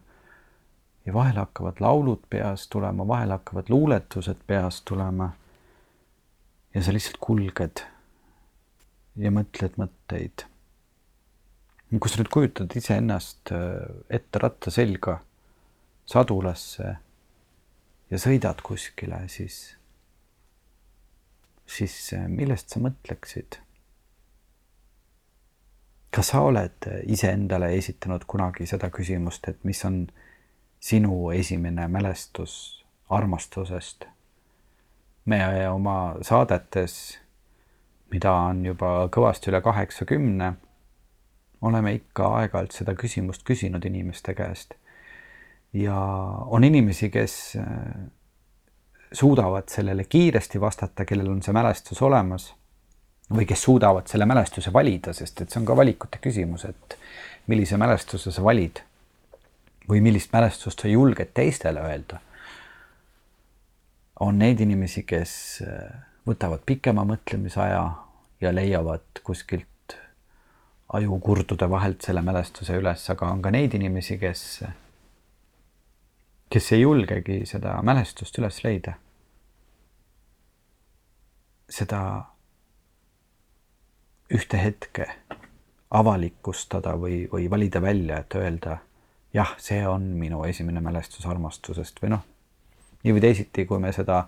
ja 1.05 1.13
vahel 1.13 1.37
hakkavad 1.37 1.79
laulud 1.79 2.19
peast 2.29 2.69
tulema, 2.69 3.07
vahel 3.07 3.31
hakkavad 3.31 3.69
luuletused 3.69 4.37
peast 4.47 4.85
tulema. 4.85 5.29
ja 6.75 6.83
sa 6.83 6.93
lihtsalt 6.93 7.17
kulged 7.19 7.85
ja 9.15 9.31
mõtled 9.31 9.73
mõtteid. 9.77 10.56
Kui 11.95 12.11
sa 12.11 12.19
nüüd 12.19 12.31
kujutad 12.33 12.73
iseennast 12.75 13.53
äh, 13.55 13.83
ette 14.09 14.41
ratta 14.43 14.71
selga 14.73 15.21
sadulasse 16.07 16.95
ja 18.11 18.19
sõidad 18.19 18.59
kuskile, 18.63 19.21
siis, 19.31 19.77
siis 21.67 21.95
äh, 22.17 22.27
millest 22.27 22.75
sa 22.75 22.83
mõtleksid? 22.83 23.61
kas 26.17 26.31
sa 26.31 26.39
oled 26.47 26.87
iseendale 27.13 27.67
esitanud 27.77 28.23
kunagi 28.25 28.65
seda 28.65 28.87
küsimust, 28.89 29.47
et 29.51 29.59
mis 29.67 29.83
on 29.85 30.07
sinu 30.79 31.29
esimene 31.35 31.87
mälestus 31.87 32.85
armastusest. 33.09 34.07
me 35.25 35.69
oma 35.69 36.15
saadetes, 36.21 37.19
mida 38.11 38.31
on 38.31 38.65
juba 38.65 39.09
kõvasti 39.11 39.51
üle 39.51 39.61
kaheksakümne, 39.61 40.53
oleme 41.61 41.93
ikka 41.97 42.27
aeg-ajalt 42.41 42.75
seda 42.75 42.93
küsimust 42.97 43.43
küsinud 43.47 43.85
inimeste 43.85 44.33
käest. 44.33 44.73
ja 45.73 45.95
on 46.45 46.63
inimesi, 46.63 47.09
kes 47.09 47.57
äh, 47.59 47.65
suudavad 49.11 49.69
sellele 49.69 50.03
kiiresti 50.03 50.61
vastata, 50.61 51.05
kellel 51.05 51.29
on 51.31 51.41
see 51.43 51.53
mälestus 51.53 52.01
olemas 52.01 52.53
või 53.33 53.45
kes 53.45 53.63
suudavad 53.67 54.07
selle 54.07 54.25
mälestuse 54.25 54.71
valida, 54.73 55.13
sest 55.13 55.41
et 55.41 55.51
see 55.51 55.59
on 55.59 55.65
ka 55.67 55.75
valikute 55.75 56.19
küsimus, 56.23 56.63
et 56.65 56.97
millise 57.47 57.77
mälestuse 57.77 58.31
sa 58.31 58.43
valid 58.43 58.79
või 59.89 60.01
millist 60.03 60.31
mälestust 60.33 60.81
sa 60.83 60.87
julged 60.87 61.33
teistele 61.33 61.83
öelda. 61.83 62.19
on 64.19 64.39
neid 64.39 64.59
inimesi, 64.59 65.03
kes 65.03 65.61
äh, 65.61 66.05
võtavad 66.27 66.63
pikema 66.65 67.03
mõtlemisaja 67.05 67.83
ja 68.41 68.53
leiavad 68.53 69.21
kuskilt 69.23 69.67
ajukurdude 70.93 71.69
vahelt 71.69 72.01
selle 72.01 72.21
mälestuse 72.21 72.77
üles, 72.79 73.09
aga 73.09 73.31
on 73.31 73.41
ka 73.41 73.51
neid 73.51 73.73
inimesi, 73.75 74.17
kes, 74.17 74.63
kes 76.49 76.71
ei 76.71 76.81
julgegi 76.81 77.41
seda 77.45 77.81
mälestust 77.83 78.39
üles 78.39 78.63
leida. 78.63 78.93
seda 81.67 81.99
ühte 84.31 84.57
hetke 84.57 85.05
avalikustada 85.91 86.93
või, 86.95 87.25
või 87.31 87.49
valida 87.51 87.81
välja, 87.83 88.21
et 88.23 88.35
öelda 88.39 88.77
jah, 89.33 89.53
see 89.59 89.87
on 89.87 90.01
minu 90.19 90.43
esimene 90.47 90.81
mälestus 90.81 91.25
armastusest 91.27 92.01
või 92.03 92.13
noh, 92.15 92.23
nii 93.03 93.15
või 93.15 93.23
teisiti, 93.23 93.65
kui 93.65 93.79
me 93.83 93.91
seda 93.95 94.25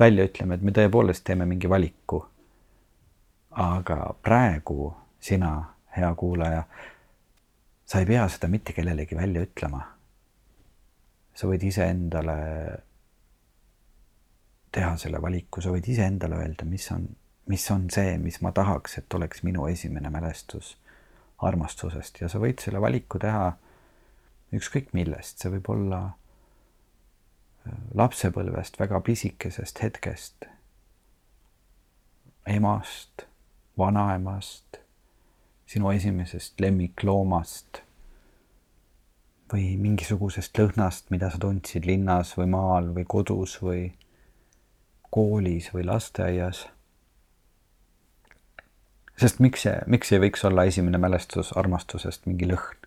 välja 0.00 0.26
ütleme, 0.28 0.56
et 0.56 0.62
me 0.66 0.74
tõepoolest 0.74 1.24
teeme 1.24 1.46
mingi 1.46 1.68
valiku. 1.70 2.24
aga 3.50 4.14
praegu 4.22 4.94
sina, 5.20 5.74
hea 5.96 6.10
kuulaja, 6.14 6.62
sa 7.86 7.98
ei 7.98 8.06
pea 8.06 8.28
seda 8.28 8.48
mitte 8.48 8.72
kellelegi 8.72 9.16
välja 9.16 9.42
ütlema. 9.46 9.82
sa 11.34 11.48
võid 11.48 11.62
iseendale 11.64 12.36
teha 14.72 14.96
selle 15.00 15.22
valiku, 15.22 15.62
sa 15.62 15.72
võid 15.72 15.88
iseendale 15.88 16.36
öelda, 16.36 16.66
mis 16.68 16.90
on, 16.92 17.06
mis 17.48 17.64
on 17.70 17.88
see, 17.90 18.18
mis 18.18 18.40
ma 18.44 18.52
tahaks, 18.52 18.98
et 18.98 19.14
oleks 19.14 19.42
minu 19.42 19.66
esimene 19.66 20.10
mälestus 20.10 20.76
armastusest 21.40 22.20
ja 22.20 22.28
sa 22.28 22.38
võid 22.42 22.60
selle 22.60 22.80
valiku 22.82 23.18
teha 23.18 23.54
ükskõik 24.56 24.92
millest, 24.96 25.40
see 25.40 25.52
võib 25.54 25.70
olla 25.72 26.00
äh, 26.10 27.78
lapsepõlvest 27.96 28.78
väga 28.80 29.00
pisikesest 29.06 29.82
hetkest, 29.82 30.46
emast, 32.50 33.26
vanaemast, 33.78 34.79
sinu 35.70 35.92
esimesest 35.94 36.60
lemmikloomast 36.60 37.82
või 39.52 39.76
mingisugusest 39.78 40.58
lõhnast, 40.58 41.08
mida 41.14 41.30
sa 41.30 41.38
tundsid 41.42 41.86
linnas 41.86 42.34
või 42.38 42.50
maal 42.50 42.90
või 42.94 43.06
kodus 43.06 43.56
või 43.62 43.88
koolis 45.10 45.70
või 45.74 45.86
lasteaias 45.86 46.66
sest 49.20 49.40
miks 49.42 49.66
see, 49.66 49.76
miks 49.90 50.12
ei 50.14 50.20
võiks 50.22 50.44
olla 50.48 50.64
esimene 50.68 50.98
mälestus 51.00 51.52
armastusest 51.58 52.26
mingi 52.28 52.48
lõhn? 52.48 52.86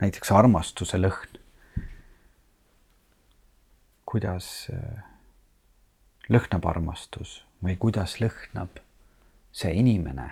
näiteks 0.00 0.32
armastuse 0.32 1.00
lõhn. 1.00 1.38
kuidas 4.10 4.68
äh, 4.74 5.04
lõhnab 6.28 6.66
armastus 6.66 7.40
või 7.64 7.76
kuidas 7.80 8.18
lõhnab 8.20 8.82
see 9.52 9.72
inimene, 9.76 10.28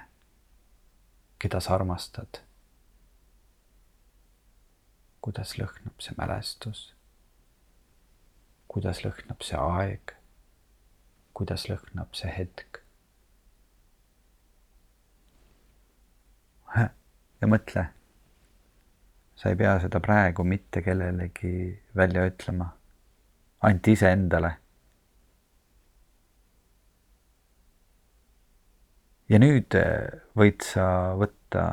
keda 1.39 1.61
sa 1.61 1.75
armastad? 1.75 2.43
kuidas 5.21 5.57
lõhnab 5.59 6.03
see 6.03 6.15
mälestus? 6.19 6.83
kuidas 8.69 9.03
lõhnab 9.05 9.45
see 9.47 9.59
aeg? 9.61 10.15
kuidas 11.39 11.69
lõhnab 11.71 12.15
see 12.19 12.33
hetk? 12.33 12.83
ja 17.41 17.47
mõtle, 17.47 17.85
sa 19.39 19.53
ei 19.53 19.59
pea 19.59 19.77
seda 19.83 20.01
praegu 20.03 20.45
mitte 20.45 20.83
kellelegi 20.83 21.53
välja 21.97 22.27
ütlema, 22.29 22.73
ainult 23.63 23.91
iseendale. 23.95 24.57
Ja 29.29 29.39
nüüd 29.39 29.75
eh, 29.79 30.23
võid 30.37 30.65
sa 30.65 30.87
võtta 31.19 31.67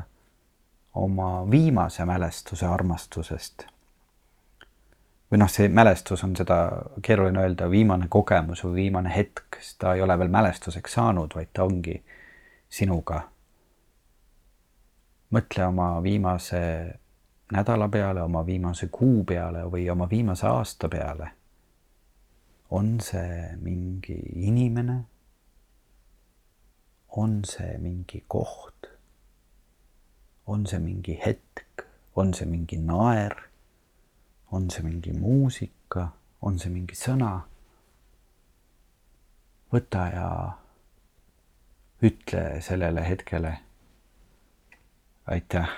oma 0.95 1.45
viimase 1.51 2.05
mälestuse 2.05 2.65
armastusest. 2.65 3.67
või 5.31 5.39
noh, 5.41 5.49
see 5.49 5.69
mälestus 5.69 6.23
on 6.23 6.35
seda 6.35 6.57
keeruline 7.01 7.41
öelda, 7.41 7.69
viimane 7.69 8.07
kogemus 8.09 8.63
või 8.63 8.75
viimane 8.75 9.15
hetk, 9.15 9.57
sest 9.59 9.79
ta 9.79 9.95
ei 9.95 10.01
ole 10.01 10.17
veel 10.19 10.29
mälestuseks 10.29 10.93
saanud, 10.93 11.33
vaid 11.35 11.49
ta 11.53 11.63
ongi 11.63 11.97
sinuga 12.69 13.23
mõtle 15.35 15.65
oma 15.67 16.03
viimase 16.03 16.61
nädala 17.51 17.89
peale, 17.89 18.21
oma 18.21 18.45
viimase 18.45 18.87
kuu 18.91 19.23
peale 19.23 19.65
või 19.71 19.89
oma 19.91 20.07
viimase 20.09 20.47
aasta 20.47 20.89
peale. 20.89 21.31
on 22.71 22.99
see 22.99 23.57
mingi 23.61 24.15
inimene? 24.35 25.03
On 27.15 27.43
see 27.45 27.77
mingi 27.77 28.23
koht? 28.27 28.89
on 30.47 30.65
see 30.65 30.79
mingi 30.79 31.19
hetk, 31.25 31.85
on 32.15 32.33
see 32.33 32.45
mingi 32.45 32.77
naer? 32.77 33.35
on 34.51 34.69
see 34.69 34.83
mingi 34.83 35.13
muusika, 35.13 36.09
on 36.41 36.59
see 36.59 36.69
mingi 36.69 36.95
sõna? 36.95 37.31
võta 39.73 40.05
ja 40.13 40.29
ütle 42.05 42.45
sellele 42.61 43.07
hetkele 43.09 43.57
aitäh. 45.27 45.69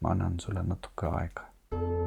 ma 0.00 0.12
annan 0.14 0.40
sulle 0.40 0.62
natuke 0.62 1.06
aega 1.10 2.05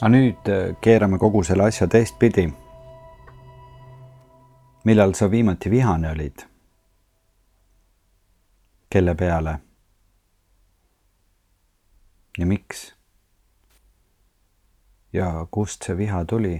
aga 0.00 0.08
nüüd 0.08 0.48
äh, 0.48 0.76
keerame 0.80 1.18
kogu 1.18 1.42
selle 1.44 1.66
asja 1.68 1.88
teistpidi. 1.88 2.48
millal 4.84 5.12
sa 5.14 5.30
viimati 5.30 5.70
vihane 5.70 6.10
olid? 6.10 6.46
kelle 8.90 9.14
peale? 9.14 9.58
ja 12.38 12.46
miks? 12.46 12.94
ja 15.12 15.46
kust 15.50 15.84
see 15.84 15.96
viha 15.96 16.24
tuli? 16.24 16.56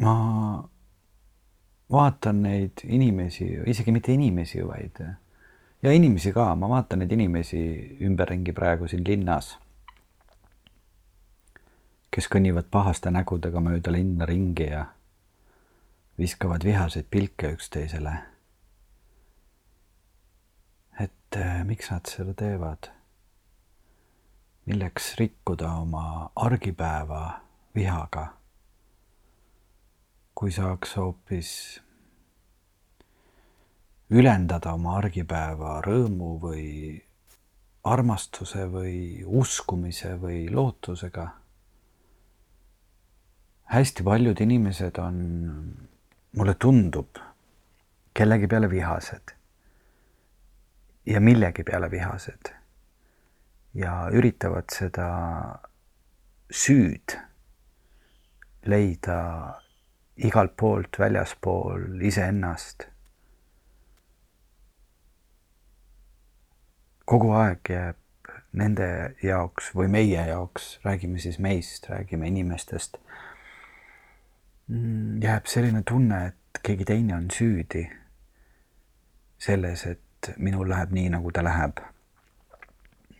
ma 0.00 0.14
vaatan 1.90 2.42
neid 2.42 2.84
inimesi, 2.84 3.44
isegi 3.66 3.92
mitte 3.92 4.12
inimesi, 4.12 4.64
vaid 4.66 5.00
ja 5.82 5.92
inimesi 5.92 6.32
ka, 6.32 6.54
ma 6.54 6.68
vaatan 6.68 7.02
neid 7.02 7.12
inimesi 7.14 7.60
ümberringi 8.02 8.52
praegu 8.52 8.88
siin 8.90 9.04
linnas, 9.06 9.54
kes 12.10 12.26
kõnnivad 12.32 12.70
pahaste 12.70 13.12
nägudega 13.14 13.62
mööda 13.62 13.92
linna 13.94 14.26
ringi 14.26 14.70
ja 14.72 14.86
viskavad 16.18 16.64
vihaseid 16.64 17.06
pilke 17.10 17.52
üksteisele. 17.54 18.16
et 21.00 21.36
äh, 21.36 21.64
miks 21.64 21.90
nad 21.90 22.06
seda 22.10 22.34
teevad? 22.34 22.90
milleks 24.66 25.14
rikkuda 25.16 25.70
oma 25.72 26.30
argipäeva 26.36 27.40
vihaga? 27.74 28.26
kui 30.34 30.50
saaks 30.50 30.96
hoopis 30.96 31.80
ülendada 34.10 34.72
oma 34.72 34.96
argipäeva 34.98 35.78
rõõmu 35.84 36.38
või 36.40 36.68
armastuse 37.88 38.64
või 38.72 39.24
uskumise 39.24 40.14
või 40.20 40.48
lootusega. 40.52 41.28
hästi 43.68 44.02
paljud 44.02 44.40
inimesed 44.40 44.98
on, 44.98 45.16
mulle 46.36 46.54
tundub, 46.54 47.18
kellegi 48.14 48.46
peale 48.46 48.70
vihased. 48.70 49.34
Ja 51.06 51.20
millegi 51.20 51.62
peale 51.64 51.90
vihased. 51.90 52.52
Ja 53.74 54.08
üritavad 54.12 54.72
seda 54.72 55.08
süüd 56.50 57.12
leida 58.64 59.18
igalt 60.16 60.56
poolt 60.56 60.98
väljaspool 60.98 62.00
iseennast 62.00 62.88
kogu 67.08 67.30
aeg 67.32 67.70
jääb 67.72 67.96
nende 68.58 68.88
jaoks 69.22 69.70
või 69.76 69.88
meie 69.92 70.24
jaoks, 70.28 70.78
räägime 70.84 71.20
siis 71.22 71.38
meist, 71.38 71.88
räägime 71.88 72.28
inimestest, 72.28 72.98
mm, 74.68 75.22
jääb 75.22 75.46
selline 75.46 75.82
tunne, 75.88 76.26
et 76.26 76.60
keegi 76.62 76.84
teine 76.84 77.16
on 77.16 77.30
süüdi 77.32 77.86
selles, 79.38 79.86
et 79.86 80.32
minul 80.36 80.68
läheb 80.68 80.92
nii, 80.92 81.08
nagu 81.14 81.32
ta 81.32 81.44
läheb. 81.44 81.80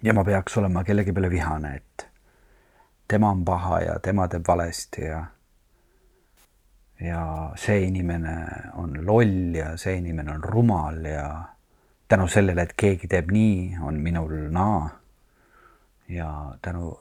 ja 0.02 0.14
ma 0.14 0.24
peaks 0.24 0.56
olema 0.56 0.84
kellegi 0.84 1.12
peale 1.12 1.30
vihane, 1.30 1.74
et 1.76 2.08
tema 3.08 3.30
on 3.30 3.44
paha 3.44 3.80
ja 3.80 3.98
tema 3.98 4.28
teeb 4.28 4.46
valesti 4.48 5.02
ja 5.02 5.24
ja 7.00 7.52
see 7.56 7.84
inimene 7.86 8.36
on 8.74 9.06
loll 9.06 9.54
ja 9.54 9.76
see 9.76 9.96
inimene 9.96 10.32
on 10.32 10.44
rumal 10.44 11.04
ja 11.04 11.57
tänu 12.08 12.28
sellele, 12.28 12.62
et 12.62 12.72
keegi 12.76 13.08
teeb 13.08 13.30
nii, 13.32 13.76
on 13.84 14.00
minul 14.00 14.32
naa. 14.52 14.88
ja 16.08 16.56
tänu, 16.62 17.00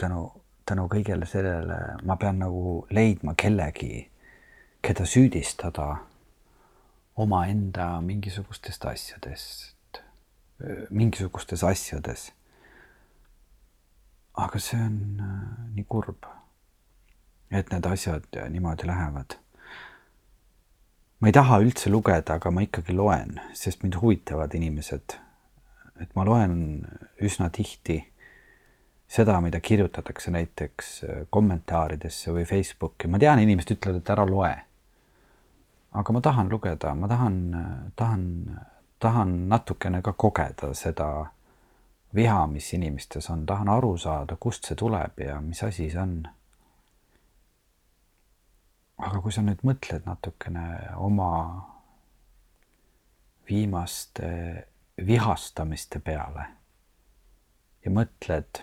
tänu, 0.00 0.42
tänu 0.66 0.86
kõigele 0.88 1.26
sellele 1.28 1.76
ma 2.08 2.16
pean 2.16 2.38
nagu 2.40 2.86
leidma 2.90 3.34
kellegi, 3.36 4.08
keda 4.82 5.04
süüdistada 5.04 5.98
omaenda 7.16 8.00
mingisugustest 8.00 8.84
asjadest, 8.84 10.00
mingisugustes 10.90 11.64
asjades. 11.64 12.32
aga 14.34 14.58
see 14.58 14.80
on 14.80 15.20
äh, 15.20 15.68
nii 15.76 15.84
kurb, 15.88 16.24
et 17.50 17.68
need 17.70 17.86
asjad 17.86 18.24
niimoodi 18.50 18.86
lähevad 18.88 19.36
ma 21.20 21.30
ei 21.30 21.32
taha 21.32 21.60
üldse 21.62 21.90
lugeda, 21.90 22.38
aga 22.38 22.50
ma 22.50 22.64
ikkagi 22.64 22.96
loen, 22.96 23.38
sest 23.54 23.82
mind 23.82 24.00
huvitavad 24.00 24.54
inimesed. 24.54 25.20
et 26.02 26.10
ma 26.18 26.24
loen 26.26 26.82
üsna 27.22 27.50
tihti 27.54 28.00
seda, 29.08 29.40
mida 29.40 29.60
kirjutatakse 29.60 30.30
näiteks 30.34 30.88
kommentaaridesse 31.30 32.32
või 32.34 32.44
Facebooki, 32.44 33.08
ma 33.08 33.18
tean, 33.22 33.38
inimesed 33.38 33.76
ütlevad, 33.76 34.00
et 34.02 34.10
ära 34.10 34.26
loe. 34.26 34.54
aga 35.94 36.12
ma 36.12 36.20
tahan 36.20 36.50
lugeda, 36.50 36.94
ma 36.94 37.08
tahan, 37.08 37.36
tahan, 37.96 38.24
tahan 38.98 39.34
natukene 39.48 40.02
ka 40.02 40.12
kogeda 40.12 40.72
seda 40.74 41.08
viha, 42.14 42.46
mis 42.46 42.72
inimestes 42.74 43.30
on, 43.30 43.46
tahan 43.46 43.68
aru 43.68 43.96
saada, 43.98 44.36
kust 44.40 44.66
see 44.66 44.74
tuleb 44.78 45.20
ja 45.22 45.40
mis 45.40 45.62
asi 45.62 45.90
see 45.90 46.00
on 46.00 46.24
aga 48.98 49.20
kui 49.20 49.32
sa 49.32 49.42
nüüd 49.42 49.62
mõtled 49.66 50.06
natukene 50.06 50.66
oma 51.02 51.30
viimaste 53.48 54.28
vihastamiste 55.06 56.00
peale 56.00 56.46
ja 57.84 57.90
mõtled, 57.92 58.62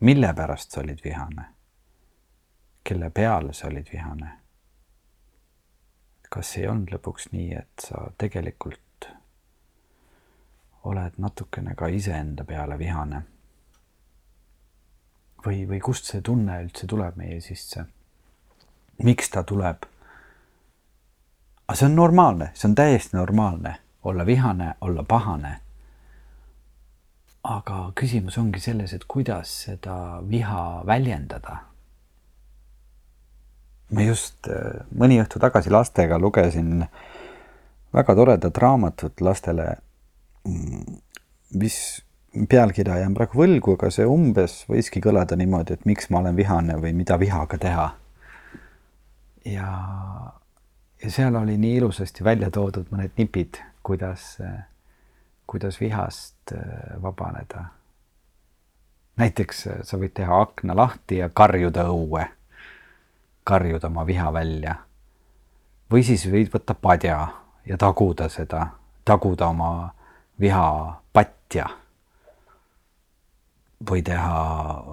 mille 0.00 0.30
pärast 0.34 0.72
sa 0.72 0.80
olid 0.80 1.02
vihane, 1.04 1.48
kelle 2.84 3.10
peale 3.10 3.52
sa 3.52 3.68
olid 3.68 3.90
vihane. 3.92 4.36
kas 6.30 6.52
ei 6.56 6.68
olnud 6.70 6.92
lõpuks 6.94 7.32
nii, 7.32 7.54
et 7.58 7.82
sa 7.82 8.04
tegelikult 8.18 9.08
oled 10.86 11.18
natukene 11.18 11.74
ka 11.74 11.88
iseenda 11.90 12.44
peale 12.44 12.78
vihane? 12.78 13.22
või, 15.44 15.66
või 15.68 15.80
kust 15.80 16.04
see 16.04 16.20
tunne 16.22 16.62
üldse 16.62 16.86
tuleb 16.86 17.16
meie 17.16 17.40
sisse? 17.40 17.84
Miks 19.02 19.30
ta 19.30 19.42
tuleb. 19.42 19.86
aga 21.68 21.76
see 21.78 21.86
on 21.86 21.96
normaalne, 21.96 22.50
see 22.54 22.68
on 22.68 22.74
täiesti 22.74 23.16
normaalne 23.16 23.76
olla 24.04 24.26
vihane, 24.26 24.74
olla 24.80 25.04
pahane. 25.08 25.60
aga 27.44 27.92
küsimus 27.94 28.36
ongi 28.38 28.60
selles, 28.60 28.92
et 28.92 29.04
kuidas 29.08 29.52
seda 29.64 30.20
viha 30.30 30.82
väljendada. 30.86 31.56
ma 33.90 34.02
just 34.02 34.48
äh, 34.48 34.84
mõni 34.94 35.18
õhtu 35.22 35.40
tagasi 35.40 35.70
lastega 35.70 36.18
lugesin 36.18 36.84
väga 37.94 38.14
toredat 38.14 38.58
raamatut 38.58 39.20
lastele, 39.20 39.76
mm, 40.46 41.00
mis 41.58 42.04
pealkirja 42.48 43.00
jään 43.00 43.14
praegu 43.14 43.40
võlgu, 43.42 43.74
aga 43.74 43.90
see 43.90 44.06
umbes 44.06 44.62
võiski 44.70 45.02
kõlada 45.02 45.36
niimoodi, 45.36 45.74
et 45.74 45.88
miks 45.90 46.10
ma 46.10 46.20
olen 46.20 46.36
vihane 46.36 46.76
või 46.78 46.92
mida 46.94 47.18
vihaga 47.18 47.58
teha 47.58 47.88
ja, 49.44 49.82
ja 51.02 51.10
seal 51.10 51.34
oli 51.34 51.58
nii 51.58 51.76
ilusasti 51.76 52.24
välja 52.24 52.50
toodud 52.50 52.90
mõned 52.92 53.16
nipid, 53.16 53.60
kuidas, 53.82 54.38
kuidas 55.46 55.80
vihast 55.80 56.52
äh, 56.52 57.02
vabaneda. 57.02 57.64
näiteks 59.16 59.66
äh, 59.66 59.80
sa 59.82 59.96
võid 59.96 60.14
teha 60.14 60.40
akna 60.42 60.76
lahti 60.76 61.20
ja 61.20 61.28
karjuda 61.28 61.88
õue, 61.88 62.24
karjuda 63.44 63.88
oma 63.88 64.06
viha 64.06 64.32
välja. 64.32 64.74
või 65.90 66.04
siis 66.04 66.26
võid 66.26 66.52
võtta 66.52 66.74
padja 66.74 67.28
ja 67.66 67.76
taguda 67.76 68.28
seda, 68.28 68.66
taguda 69.04 69.46
oma 69.46 69.94
viha 70.40 71.00
patja. 71.12 71.66
või 73.90 74.02
teha 74.02 74.84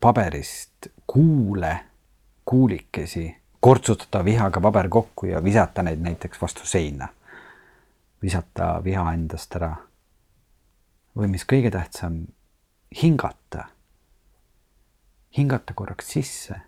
paberist 0.00 0.86
kuule 1.06 1.91
kuulikesi, 2.44 3.42
kortsutada 3.60 4.24
vihaga 4.24 4.60
paber 4.60 4.88
kokku 4.88 5.26
ja 5.26 5.44
visata 5.44 5.82
neid 5.82 5.98
näiteks 5.98 6.42
vastu 6.42 6.66
seina. 6.66 7.08
visata 8.22 8.84
viha 8.84 9.12
endast 9.12 9.56
ära. 9.56 9.76
või 11.16 11.26
mis 11.26 11.44
kõige 11.44 11.70
tähtsam, 11.70 12.26
hingata. 13.02 13.64
hingata 15.36 15.74
korraks 15.74 16.12
sisse 16.12 16.60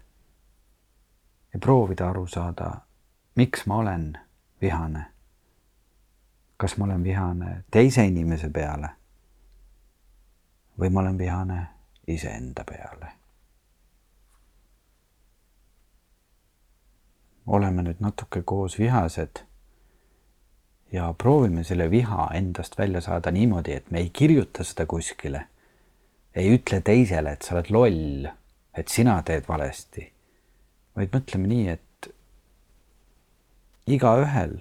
ja 1.55 1.59
proovida 1.61 2.09
aru 2.11 2.27
saada, 2.27 2.77
miks 3.35 3.67
ma 3.67 3.77
olen 3.77 4.19
vihane. 4.61 5.05
kas 6.57 6.77
ma 6.77 6.85
olen 6.85 7.05
vihane 7.05 7.65
teise 7.71 8.07
inimese 8.07 8.51
peale 8.51 8.89
või 10.79 10.91
ma 10.91 11.01
olen 11.01 11.19
vihane 11.19 11.67
iseenda 12.07 12.65
peale 12.65 13.24
oleme 17.47 17.83
nüüd 17.83 18.01
natuke 18.01 18.43
koos 18.43 18.79
vihased 18.79 19.45
ja 20.93 21.15
proovime 21.19 21.65
selle 21.65 21.91
viha 21.91 22.29
endast 22.35 22.79
välja 22.79 23.01
saada 23.01 23.31
niimoodi, 23.31 23.73
et 23.73 23.91
me 23.91 23.99
ei 24.01 24.11
kirjuta 24.11 24.65
seda 24.65 24.87
kuskile, 24.87 25.47
ei 26.35 26.55
ütle 26.55 26.81
teisele, 26.81 27.33
et 27.33 27.43
sa 27.43 27.57
oled 27.57 27.71
loll, 27.75 28.29
et 28.75 28.89
sina 28.89 29.17
teed 29.23 29.49
valesti, 29.49 30.07
vaid 30.97 31.11
mõtleme 31.15 31.51
nii, 31.51 31.67
et 31.75 32.11
igaühel 33.91 34.57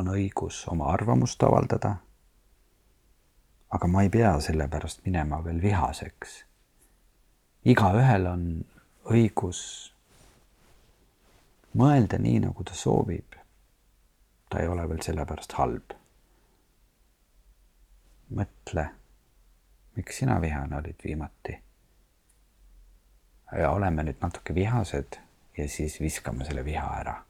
on 0.00 0.10
õigus 0.16 0.64
oma 0.72 0.90
arvamust 0.92 1.42
avaldada. 1.42 1.96
aga 3.74 3.86
ma 3.90 4.02
ei 4.02 4.08
pea 4.08 4.36
sellepärast 4.40 5.00
minema 5.04 5.44
veel 5.44 5.62
vihaseks. 5.62 6.44
igaühel 7.64 8.26
on 8.26 8.64
õigus 9.10 9.93
mõelda 11.74 12.18
nii, 12.18 12.40
nagu 12.46 12.64
ta 12.64 12.74
soovib. 12.74 13.34
ta 14.50 14.60
ei 14.60 14.68
ole 14.68 14.88
veel 14.88 15.02
sellepärast 15.02 15.52
halb. 15.58 15.94
mõtle, 18.34 18.88
miks 19.96 20.18
sina 20.18 20.40
vihane 20.40 20.76
olid 20.76 21.04
viimati? 21.04 21.60
ja 23.58 23.70
oleme 23.70 24.02
nüüd 24.02 24.18
natuke 24.20 24.54
vihased 24.54 25.20
ja 25.56 25.68
siis 25.68 26.00
viskame 26.00 26.44
selle 26.44 26.64
viha 26.64 26.88
ära 27.00 27.20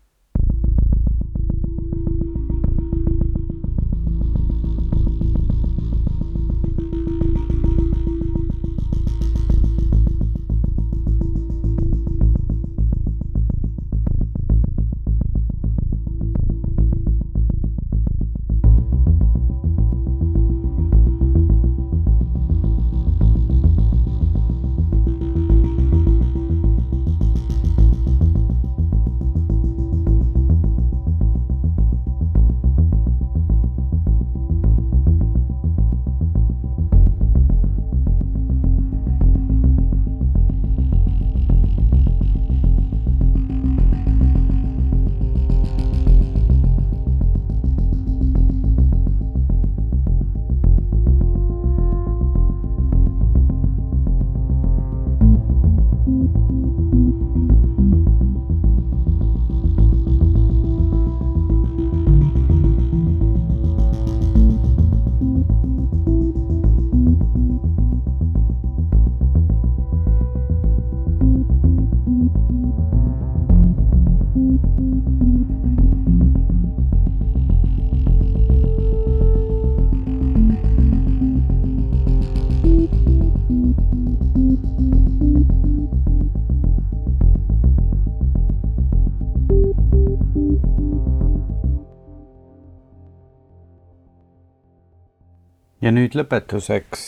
nüüd 95.94 96.16
lõpetuseks 96.18 97.02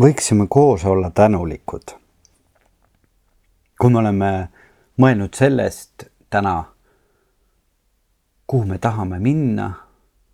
võiksime 0.00 0.46
koos 0.48 0.84
olla 0.84 1.10
tänulikud. 1.10 1.90
kui 3.78 3.90
me 3.90 3.98
oleme 3.98 4.30
mõelnud 4.98 5.36
sellest 5.36 6.06
täna, 6.30 6.64
kuhu 8.46 8.64
me 8.66 8.78
tahame 8.78 9.18
minna, 9.18 9.68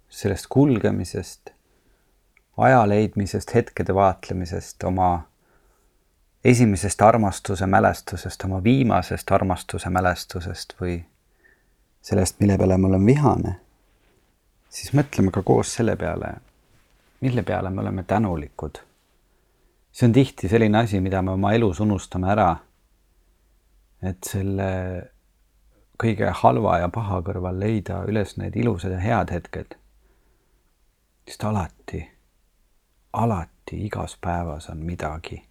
sellest 0.08 0.46
kulgemisest, 0.48 1.50
aja 2.56 2.88
leidmisest, 2.88 3.54
hetkede 3.54 3.94
vaatlemisest, 3.94 4.84
oma 4.84 5.26
esimesest 6.44 7.02
armastuse 7.02 7.66
mälestusest, 7.66 8.44
oma 8.44 8.62
viimasest 8.64 9.30
armastuse 9.32 9.90
mälestusest 9.90 10.74
või 10.80 11.02
sellest, 12.00 12.40
mille 12.40 12.58
peale 12.58 12.78
ma 12.78 12.88
olen 12.88 13.06
vihane, 13.06 13.60
siis 14.68 14.94
mõtleme 14.94 15.34
ka 15.34 15.42
koos 15.42 15.74
selle 15.74 15.96
peale 15.96 16.36
mille 17.20 17.42
peale 17.42 17.70
me 17.70 17.81
oleme 17.81 18.03
tänulikud. 18.03 18.79
see 19.92 20.07
on 20.07 20.12
tihti 20.12 20.48
selline 20.48 20.79
asi, 20.79 21.00
mida 21.00 21.22
me 21.22 21.31
oma 21.31 21.53
elus 21.53 21.81
unustame 21.81 22.31
ära. 22.31 22.57
et 24.03 24.24
selle 24.24 24.70
kõige 26.03 26.31
halva 26.42 26.79
ja 26.79 26.88
paha 26.88 27.20
kõrval 27.22 27.59
leida 27.59 28.03
üles 28.09 28.37
need 28.37 28.57
ilusad 28.57 28.92
ja 28.92 28.98
head 28.98 29.31
hetked. 29.31 29.77
sest 31.29 31.44
alati, 31.44 32.03
alati 33.12 33.85
igas 33.87 34.18
päevas 34.20 34.68
on 34.70 34.79
midagi, 34.79 35.42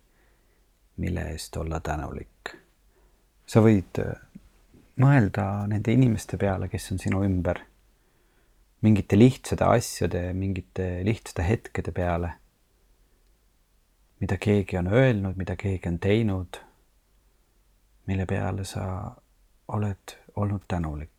mille 0.97 1.21
eest 1.32 1.58
olla 1.58 1.80
tänulik. 1.80 2.56
sa 3.45 3.62
võid 3.62 3.99
mõelda 4.95 5.67
nende 5.67 5.91
inimeste 5.91 6.38
peale, 6.38 6.67
kes 6.67 6.91
on 6.91 6.99
sinu 6.99 7.23
ümber 7.23 7.60
mingite 8.83 9.17
lihtsate 9.19 9.63
asjade, 9.65 10.33
mingite 10.33 11.03
lihtsate 11.07 11.45
hetkede 11.47 11.91
peale, 11.95 12.33
mida 14.19 14.37
keegi 14.37 14.77
on 14.77 14.91
öelnud, 14.91 15.39
mida 15.39 15.55
keegi 15.55 15.87
on 15.87 15.99
teinud, 16.03 16.59
mille 18.07 18.25
peale 18.27 18.67
sa 18.67 18.85
oled 19.67 20.17
olnud 20.35 20.67
tänulik. 20.67 21.09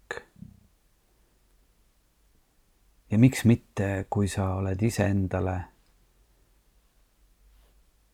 ja 3.11 3.19
miks 3.19 3.45
mitte, 3.45 4.07
kui 4.11 4.29
sa 4.29 4.55
oled 4.59 4.81
iseendale 4.83 5.59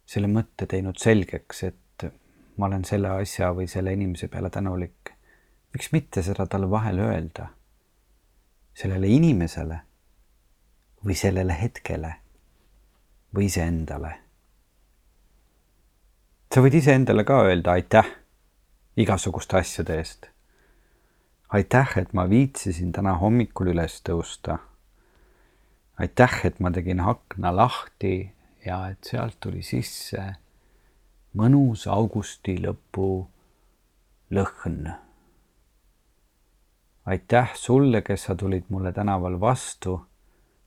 selle 0.06 0.28
mõtte 0.28 0.66
teinud 0.68 0.98
selgeks, 0.98 1.62
et 1.64 2.04
ma 2.58 2.66
olen 2.68 2.84
selle 2.84 3.08
asja 3.22 3.48
või 3.56 3.66
selle 3.70 3.94
inimese 3.96 4.28
peale 4.28 4.50
tänulik, 4.50 5.14
miks 5.72 5.92
mitte 5.92 6.22
seda 6.22 6.46
talle 6.46 6.70
vahel 6.70 6.98
öelda 6.98 7.48
sellele 8.80 9.08
inimesele 9.12 9.80
või 11.04 11.16
sellele 11.16 11.56
hetkele 11.62 12.14
või 13.34 13.46
iseendale. 13.50 14.14
sa 16.54 16.62
võid 16.64 16.74
iseendale 16.74 17.24
ka 17.24 17.42
öelda 17.44 17.76
aitäh 17.76 18.08
igasuguste 18.96 19.56
asjade 19.56 19.98
eest. 19.98 20.26
aitäh, 21.48 21.98
et 21.98 22.12
ma 22.12 22.28
viitsisin 22.28 22.92
täna 22.92 23.14
hommikul 23.20 23.72
üles 23.74 24.00
tõusta. 24.08 24.58
aitäh, 25.98 26.40
et 26.44 26.60
ma 26.60 26.70
tegin 26.70 27.00
akna 27.00 27.56
lahti 27.56 28.32
ja 28.66 28.88
et 28.88 29.04
sealt 29.04 29.36
tuli 29.40 29.62
sisse 29.62 30.24
mõnus 31.36 31.86
augusti 31.86 32.56
lõpu 32.64 33.28
lõhn 34.30 35.09
aitäh 37.10 37.50
sulle, 37.54 38.02
kes 38.02 38.24
sa 38.24 38.34
tulid 38.34 38.64
mulle 38.68 38.92
tänaval 38.92 39.40
vastu 39.40 40.06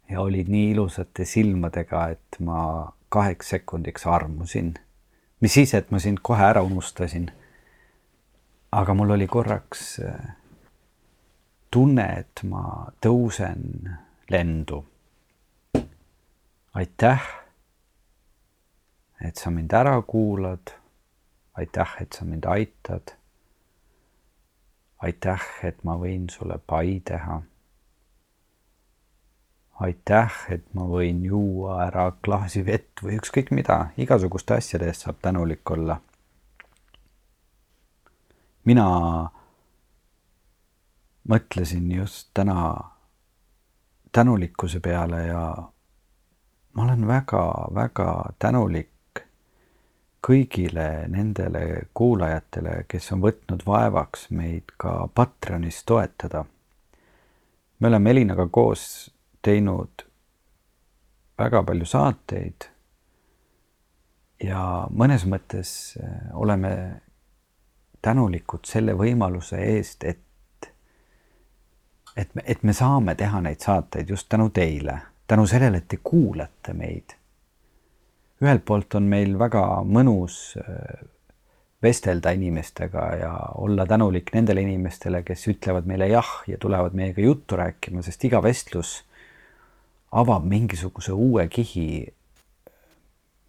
ja 0.09 0.21
olid 0.21 0.47
nii 0.51 0.71
ilusate 0.71 1.25
silmadega, 1.25 2.07
et 2.09 2.39
ma 2.39 2.91
kaheks 3.09 3.49
sekundiks 3.49 4.07
armusin. 4.07 4.73
mis 5.39 5.53
siis, 5.53 5.73
et 5.73 5.91
ma 5.91 5.99
sind 5.99 6.19
kohe 6.21 6.43
ära 6.43 6.61
unustasin. 6.61 7.31
aga 8.71 8.93
mul 8.93 9.15
oli 9.15 9.27
korraks 9.27 9.99
äh, 9.99 10.35
tunne, 11.71 12.07
et 12.19 12.43
ma 12.43 12.91
tõusen 13.05 13.95
lendu. 14.29 14.85
aitäh, 16.73 17.27
et 19.21 19.35
sa 19.35 19.49
mind 19.49 19.71
ära 19.71 20.01
kuulad. 20.01 20.75
aitäh, 21.53 21.97
et 22.01 22.13
sa 22.13 22.25
mind 22.25 22.45
aitad 22.45 23.22
aitäh, 25.03 25.41
et 25.63 25.83
ma 25.83 25.97
võin 25.99 26.29
sulle 26.31 26.57
pai 26.67 27.01
teha. 27.05 27.41
aitäh, 29.83 30.33
et 30.53 30.63
ma 30.77 30.85
võin 30.87 31.23
juua 31.25 31.81
ära 31.87 32.05
klaasi 32.23 32.61
vett 32.65 33.01
või 33.03 33.17
ükskõik 33.19 33.51
mida, 33.51 33.89
igasuguste 33.97 34.55
asjade 34.55 34.87
eest 34.87 35.07
saab 35.07 35.19
tänulik 35.21 35.71
olla. 35.71 35.99
mina 38.65 38.87
mõtlesin 41.29 41.91
just 41.91 42.29
täna 42.33 42.93
tänulikkuse 44.11 44.79
peale 44.79 45.25
ja 45.27 45.43
ma 46.73 46.83
olen 46.83 47.07
väga-väga 47.07 48.33
tänulik 48.39 48.92
kõigile 50.23 51.07
nendele 51.11 51.87
kuulajatele, 51.93 52.85
kes 52.87 53.11
on 53.11 53.21
võtnud 53.23 53.65
vaevaks 53.67 54.29
meid 54.31 54.71
ka 54.77 55.07
Patreonis 55.15 55.83
toetada. 55.85 56.45
me 57.79 57.87
oleme 57.87 58.11
Elinaga 58.11 58.47
koos 58.47 59.11
teinud 59.41 60.05
väga 61.37 61.63
palju 61.63 61.85
saateid 61.85 62.69
ja 64.43 64.87
mõnes 64.91 65.25
mõttes 65.25 65.97
äh, 65.99 66.29
oleme 66.33 67.01
tänulikud 68.01 68.65
selle 68.67 68.93
võimaluse 68.93 69.57
eest, 69.57 70.03
et 70.03 70.19
et 72.17 72.35
me, 72.35 72.43
et 72.45 72.63
me 72.63 72.73
saame 72.73 73.15
teha 73.15 73.41
neid 73.41 73.63
saateid 73.63 74.09
just 74.09 74.29
tänu 74.29 74.49
teile, 74.49 74.99
tänu 75.27 75.47
sellele, 75.47 75.77
et 75.77 75.87
te 75.87 75.97
kuulate 76.03 76.73
meid. 76.77 77.15
Ühelt 78.43 78.65
poolt 78.67 78.95
on 78.99 79.07
meil 79.09 79.37
väga 79.39 79.63
mõnus 79.87 80.57
äh, 80.59 81.03
vestelda 81.83 82.33
inimestega 82.35 83.05
ja 83.19 83.31
olla 83.59 83.85
tänulik 83.85 84.31
nendele 84.35 84.63
inimestele, 84.63 85.23
kes 85.27 85.47
ütlevad 85.51 85.87
meile 85.89 86.07
jah 86.11 86.29
ja 86.47 86.57
tulevad 86.57 86.95
meiega 86.95 87.23
juttu 87.23 87.59
rääkima, 87.59 88.03
sest 88.05 88.23
iga 88.27 88.43
vestlus 88.43 89.01
avab 90.11 90.45
mingisuguse 90.47 91.15
uue 91.15 91.47
kihi 91.47 91.87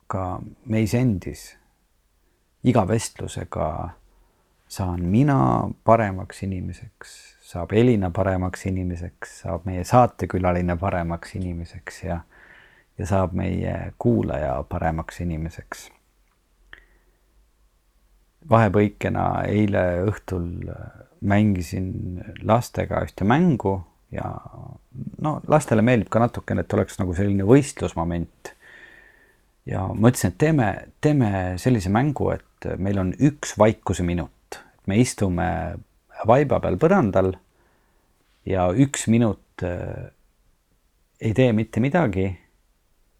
ka 0.06 0.40
meis 0.70 0.94
endis. 0.94 1.54
iga 2.64 2.86
vestlusega 2.88 3.68
saan 4.68 5.02
mina 5.04 5.68
paremaks 5.84 6.42
inimeseks 6.42 7.34
saab 7.44 7.72
Elina 7.72 8.10
paremaks 8.10 8.66
inimeseks, 8.66 9.40
saab 9.44 9.66
meie 9.68 9.84
saatekülaline 9.84 10.76
paremaks 10.80 11.34
inimeseks 11.38 12.02
ja, 12.06 12.20
ja 12.98 13.06
saab 13.06 13.34
meie 13.34 13.92
kuulaja 13.98 14.62
paremaks 14.68 15.20
inimeseks. 15.20 15.90
vahepõikena 18.50 19.46
eile 19.48 19.82
õhtul 20.04 20.68
mängisin 21.24 22.20
lastega 22.42 23.00
ühte 23.06 23.24
mängu 23.24 23.78
ja 24.12 24.26
no 25.24 25.38
lastele 25.48 25.82
meeldib 25.82 26.10
ka 26.12 26.20
natukene, 26.20 26.60
et 26.60 26.74
oleks 26.76 26.98
nagu 27.00 27.14
selline 27.16 27.46
võistlusmoment. 27.48 28.52
ja 29.66 29.86
mõtlesin, 29.88 30.34
et 30.34 30.38
teeme, 30.38 30.68
teeme 31.00 31.30
sellise 31.58 31.88
mängu, 31.88 32.28
et 32.34 32.68
meil 32.76 33.00
on 33.00 33.14
üks 33.16 33.56
vaikuse 33.58 34.04
minut, 34.04 34.60
me 34.86 35.00
istume 35.00 35.48
vaiba 36.28 36.60
peal 36.60 36.76
põrandal 36.80 37.32
ja 38.46 38.68
üks 38.76 39.08
minut 39.08 39.64
äh, 39.64 40.12
ei 41.20 41.32
tee 41.34 41.52
mitte 41.52 41.80
midagi. 41.80 42.28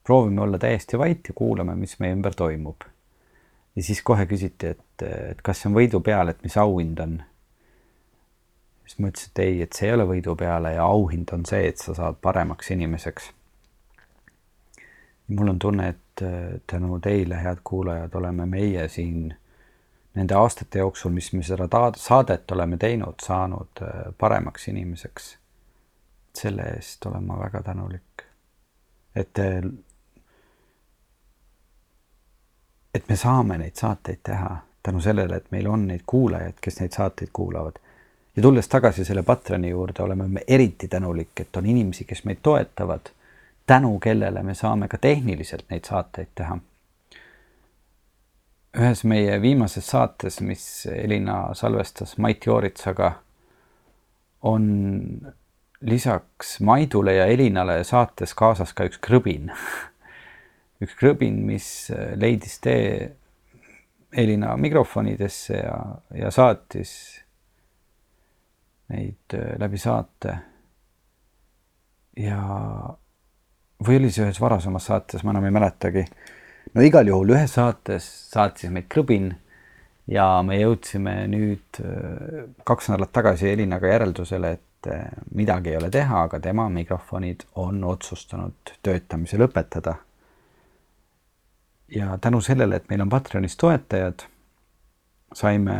Proovime 0.05 0.41
olla 0.41 0.59
täiesti 0.59 0.99
vait 0.99 1.29
ja 1.29 1.35
kuulame, 1.35 1.75
mis 1.75 1.99
meie 1.99 2.13
ümber 2.13 2.35
toimub. 2.35 2.85
ja 3.77 3.83
siis 3.83 4.03
kohe 4.03 4.27
küsiti, 4.27 4.67
et, 4.67 5.03
et 5.03 5.41
kas 5.43 5.63
see 5.63 5.71
on 5.71 5.79
võidu 5.79 6.01
peal, 6.01 6.29
et 6.29 6.43
mis 6.43 6.57
auhind 6.57 6.99
on. 6.99 7.23
siis 8.87 8.99
ma 8.99 9.09
ütlesin, 9.09 9.31
et 9.33 9.45
ei, 9.45 9.63
et 9.63 9.73
see 9.73 9.89
ei 9.89 9.95
ole 9.95 10.07
võidu 10.09 10.37
peale 10.37 10.75
ja 10.75 10.85
auhind 10.85 11.33
on 11.33 11.47
see, 11.49 11.69
et 11.69 11.79
sa 11.79 11.95
saad 11.95 12.21
paremaks 12.23 12.71
inimeseks. 12.71 13.31
mul 15.29 15.55
on 15.55 15.59
tunne, 15.59 15.89
et 15.89 16.23
äh, 16.23 16.61
tänu 16.67 17.01
teile, 17.01 17.41
head 17.43 17.65
kuulajad, 17.65 18.15
oleme 18.15 18.47
meie 18.47 18.89
siin 18.89 19.35
nende 20.15 20.35
aastate 20.35 20.79
jooksul, 20.79 21.11
mis 21.11 21.33
me 21.33 21.43
seda 21.43 21.67
saadet 21.97 22.51
oleme 22.51 22.77
teinud, 22.77 23.23
saanud 23.23 23.83
äh, 23.83 24.13
paremaks 24.19 24.69
inimeseks. 24.69 25.39
selle 26.35 26.63
eest 26.77 27.07
olen 27.07 27.25
ma 27.25 27.39
väga 27.39 27.63
tänulik. 27.63 28.23
et, 29.17 29.39
et 32.95 33.09
me 33.09 33.17
saame 33.17 33.59
neid 33.59 33.75
saateid 33.75 34.23
teha 34.23 34.57
tänu 34.83 35.01
sellele, 35.01 35.37
et 35.37 35.51
meil 35.51 35.67
on 35.67 35.87
neid 35.89 36.05
kuulajaid, 36.07 36.61
kes 36.61 36.81
neid 36.81 36.93
saateid 36.93 37.33
kuulavad. 37.33 37.81
ja 38.37 38.43
tulles 38.43 38.69
tagasi 38.69 39.05
selle 39.05 39.23
Patreoni 39.23 39.71
juurde, 39.71 40.03
oleme 40.03 40.29
me 40.29 40.41
eriti 40.49 40.89
tänulik, 40.89 41.41
et 41.41 41.57
on 41.57 41.67
inimesi, 41.67 42.05
kes 42.05 42.25
meid 42.25 42.39
toetavad, 42.43 43.11
tänu 43.67 43.99
kellele 43.99 44.43
me 44.43 44.55
saame 44.55 44.89
ka 44.89 44.99
tehniliselt 44.99 45.65
neid 45.71 45.85
saateid 45.85 46.29
teha 46.35 46.59
ühes 48.75 49.05
meie 49.07 49.39
viimases 49.43 49.87
saates, 49.87 50.41
mis 50.41 50.87
Elina 50.91 51.55
salvestas 51.55 52.17
Mait 52.19 52.47
Jooritsaga, 52.47 53.13
on 54.43 54.65
lisaks 55.81 56.61
Maidule 56.61 57.15
ja 57.15 57.27
Elinale 57.27 57.85
saates 57.85 58.35
kaasas 58.35 58.73
ka 58.73 58.87
üks 58.89 59.01
krõbin 59.05 59.53
üks 60.83 60.97
krõbin, 60.99 61.39
mis 61.47 61.69
leidis 62.19 62.59
tee 62.65 63.13
Elina 64.15 64.57
mikrofonidesse 64.57 65.59
ja, 65.59 65.79
ja 66.15 66.31
saatis 66.35 66.95
neid 68.95 69.35
äh, 69.35 69.55
läbi 69.59 69.79
saate. 69.81 70.37
ja, 72.17 72.41
või 73.87 73.99
oli 73.99 74.11
see 74.15 74.27
ühes 74.27 74.41
varasemas 74.41 74.87
saates, 74.91 75.25
ma 75.25 75.35
enam 75.35 75.49
ei 75.49 75.55
mäletagi 75.55 76.05
no 76.75 76.85
igal 76.85 77.09
juhul 77.09 77.35
ühes 77.35 77.57
saates 77.59 78.07
saatis 78.31 78.71
meid 78.71 78.87
Krõbin 78.93 79.33
ja 80.11 80.29
me 80.47 80.61
jõudsime 80.61 81.17
nüüd 81.33 81.81
äh, 81.83 82.47
kaks 82.67 82.91
nädalat 82.93 83.13
tagasi 83.15 83.51
Elinaga 83.51 83.91
järeldusele, 83.91 84.53
et 84.59 84.91
äh, 84.93 85.07
midagi 85.35 85.73
ei 85.73 85.79
ole 85.81 85.91
teha, 85.93 86.27
aga 86.29 86.41
tema 86.45 86.69
mikrofonid 86.73 87.47
on 87.61 87.83
otsustanud 87.89 88.77
töötamise 88.85 89.41
lõpetada. 89.41 89.99
Ja 91.89 92.19
tänu 92.19 92.41
sellele, 92.41 92.77
et 92.77 92.89
meil 92.89 93.01
on 93.01 93.09
Patreonis 93.09 93.57
toetajad, 93.57 94.27
saime 95.35 95.79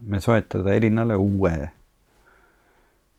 me 0.00 0.20
soetada 0.20 0.74
Elinale 0.74 1.16
uue 1.16 1.70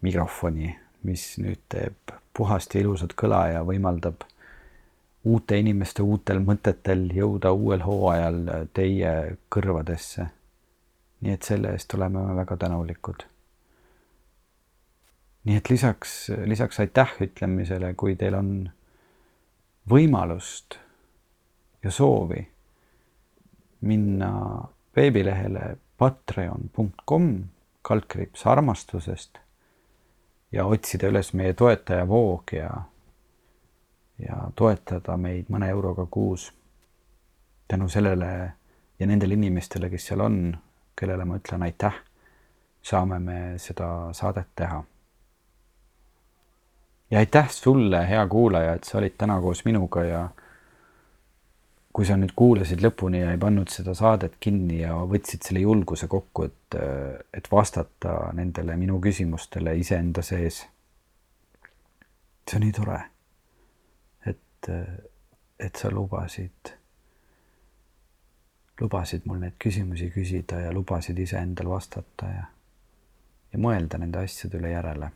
mikrofoni, 0.01 0.75
mis 1.03 1.35
nüüd 1.41 1.61
teeb 1.69 2.15
puhast 2.37 2.75
ja 2.75 2.81
ilusat 2.81 3.15
kõla 3.17 3.45
ja 3.53 3.63
võimaldab 3.65 4.25
uute 5.25 5.57
inimeste 5.57 6.03
uutel 6.05 6.41
mõtetel 6.45 7.07
jõuda 7.15 7.51
uuel 7.55 7.83
hooajal 7.85 8.41
teie 8.73 9.37
kõrvadesse. 9.49 10.27
nii 11.21 11.33
et 11.33 11.43
selle 11.47 11.71
eest 11.73 11.93
oleme 11.93 12.21
me 12.21 12.35
väga 12.35 12.57
tänulikud. 12.57 13.25
nii 15.43 15.55
et 15.55 15.69
lisaks, 15.69 16.29
lisaks 16.45 16.79
aitäh 16.79 17.13
ütlemisele, 17.21 17.93
kui 17.93 18.15
teil 18.15 18.35
on 18.35 18.69
võimalust 19.89 20.79
ja 21.85 21.91
soovi 21.91 22.41
minna 23.85 24.31
veebilehele 24.95 25.77
patreon.com 25.97 27.43
kaldkriips 27.81 28.47
armastusest 28.47 29.37
ja 30.51 30.65
otsida 30.65 31.11
üles 31.13 31.29
meie 31.37 31.53
toetajavoog 31.53 32.53
ja 32.57 32.69
ja 34.19 34.37
toetada 34.55 35.17
meid 35.17 35.51
mõne 35.51 35.69
euroga 35.69 36.05
kuus. 36.05 36.53
tänu 37.67 37.89
sellele 37.89 38.53
ja 38.99 39.07
nendele 39.07 39.33
inimestele, 39.33 39.89
kes 39.89 40.07
seal 40.07 40.21
on, 40.21 40.57
kellele 40.95 41.25
ma 41.25 41.37
ütlen 41.37 41.63
aitäh, 41.63 41.95
saame 42.81 43.19
me 43.19 43.37
seda 43.57 44.13
saadet 44.13 44.47
teha. 44.55 44.83
ja 47.11 47.19
aitäh 47.19 47.49
sulle, 47.49 48.07
hea 48.09 48.27
kuulaja, 48.27 48.73
et 48.73 48.83
sa 48.83 48.97
olid 48.97 49.17
täna 49.17 49.41
koos 49.41 49.65
minuga 49.65 50.03
ja 50.03 50.29
kui 51.95 52.03
sa 52.03 52.17
nüüd 52.19 52.33
kuulasid 52.35 52.81
lõpuni 52.83 53.21
ja 53.21 53.31
ei 53.31 53.39
pannud 53.39 53.71
seda 53.71 53.93
saadet 53.95 54.35
kinni 54.43 54.81
ja 54.81 54.97
võtsid 55.07 55.47
selle 55.47 55.61
julguse 55.63 56.09
kokku, 56.11 56.49
et, 56.49 56.75
et 57.33 57.51
vastata 57.51 58.33
nendele 58.35 58.75
minu 58.75 58.99
küsimustele 58.99 59.77
iseenda 59.79 60.21
sees. 60.25 60.65
see 62.45 62.57
on 62.59 62.65
nii 62.67 62.73
tore 62.75 62.99
et, 64.69 64.87
et 65.59 65.75
sa 65.75 65.91
lubasid, 65.91 66.71
lubasid 68.81 69.25
mul 69.25 69.39
neid 69.43 69.57
küsimusi 69.61 70.09
küsida 70.13 70.59
ja 70.65 70.73
lubasid 70.73 71.19
iseendal 71.19 71.69
vastata 71.69 72.29
ja, 72.31 72.47
ja 73.53 73.61
mõelda 73.61 73.99
nende 74.01 74.23
asjade 74.23 74.59
üle 74.59 74.73
järele. 74.73 75.11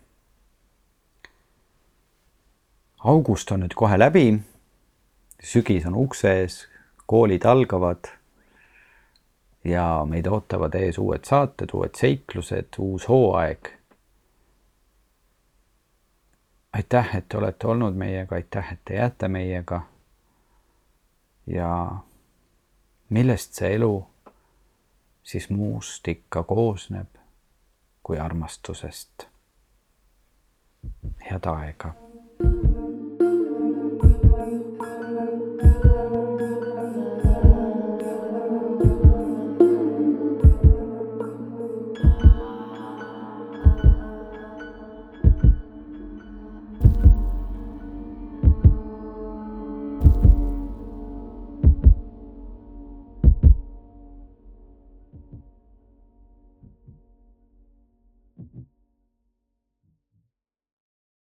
august 2.99 3.51
on 3.51 3.61
nüüd 3.63 3.73
kohe 3.79 3.95
läbi, 3.97 4.25
sügis 5.43 5.85
on 5.85 5.95
ukse 5.95 6.33
ees, 6.41 6.67
koolid 7.07 7.45
algavad 7.45 8.11
ja 9.63 10.05
meid 10.05 10.27
ootavad 10.27 10.75
ees 10.75 10.97
uued 10.97 11.25
saated, 11.27 11.73
uued 11.73 11.95
seiklused, 11.95 12.79
uus 12.79 13.07
hooaeg 13.07 13.79
aitäh, 16.73 17.15
et 17.15 17.29
te 17.29 17.37
olete 17.37 17.67
olnud 17.67 17.95
meiega, 17.95 18.35
aitäh, 18.35 18.73
et 18.73 18.79
te 18.85 18.93
jääte 18.93 19.27
meiega. 19.27 19.81
ja 21.47 21.95
millest 23.09 23.53
see 23.53 23.73
elu 23.75 24.07
siis 25.23 25.49
muust 25.49 26.07
ikka 26.07 26.43
koosneb 26.43 27.15
kui 28.03 28.19
armastusest. 28.19 29.27
head 31.31 31.45
aega 31.45 31.93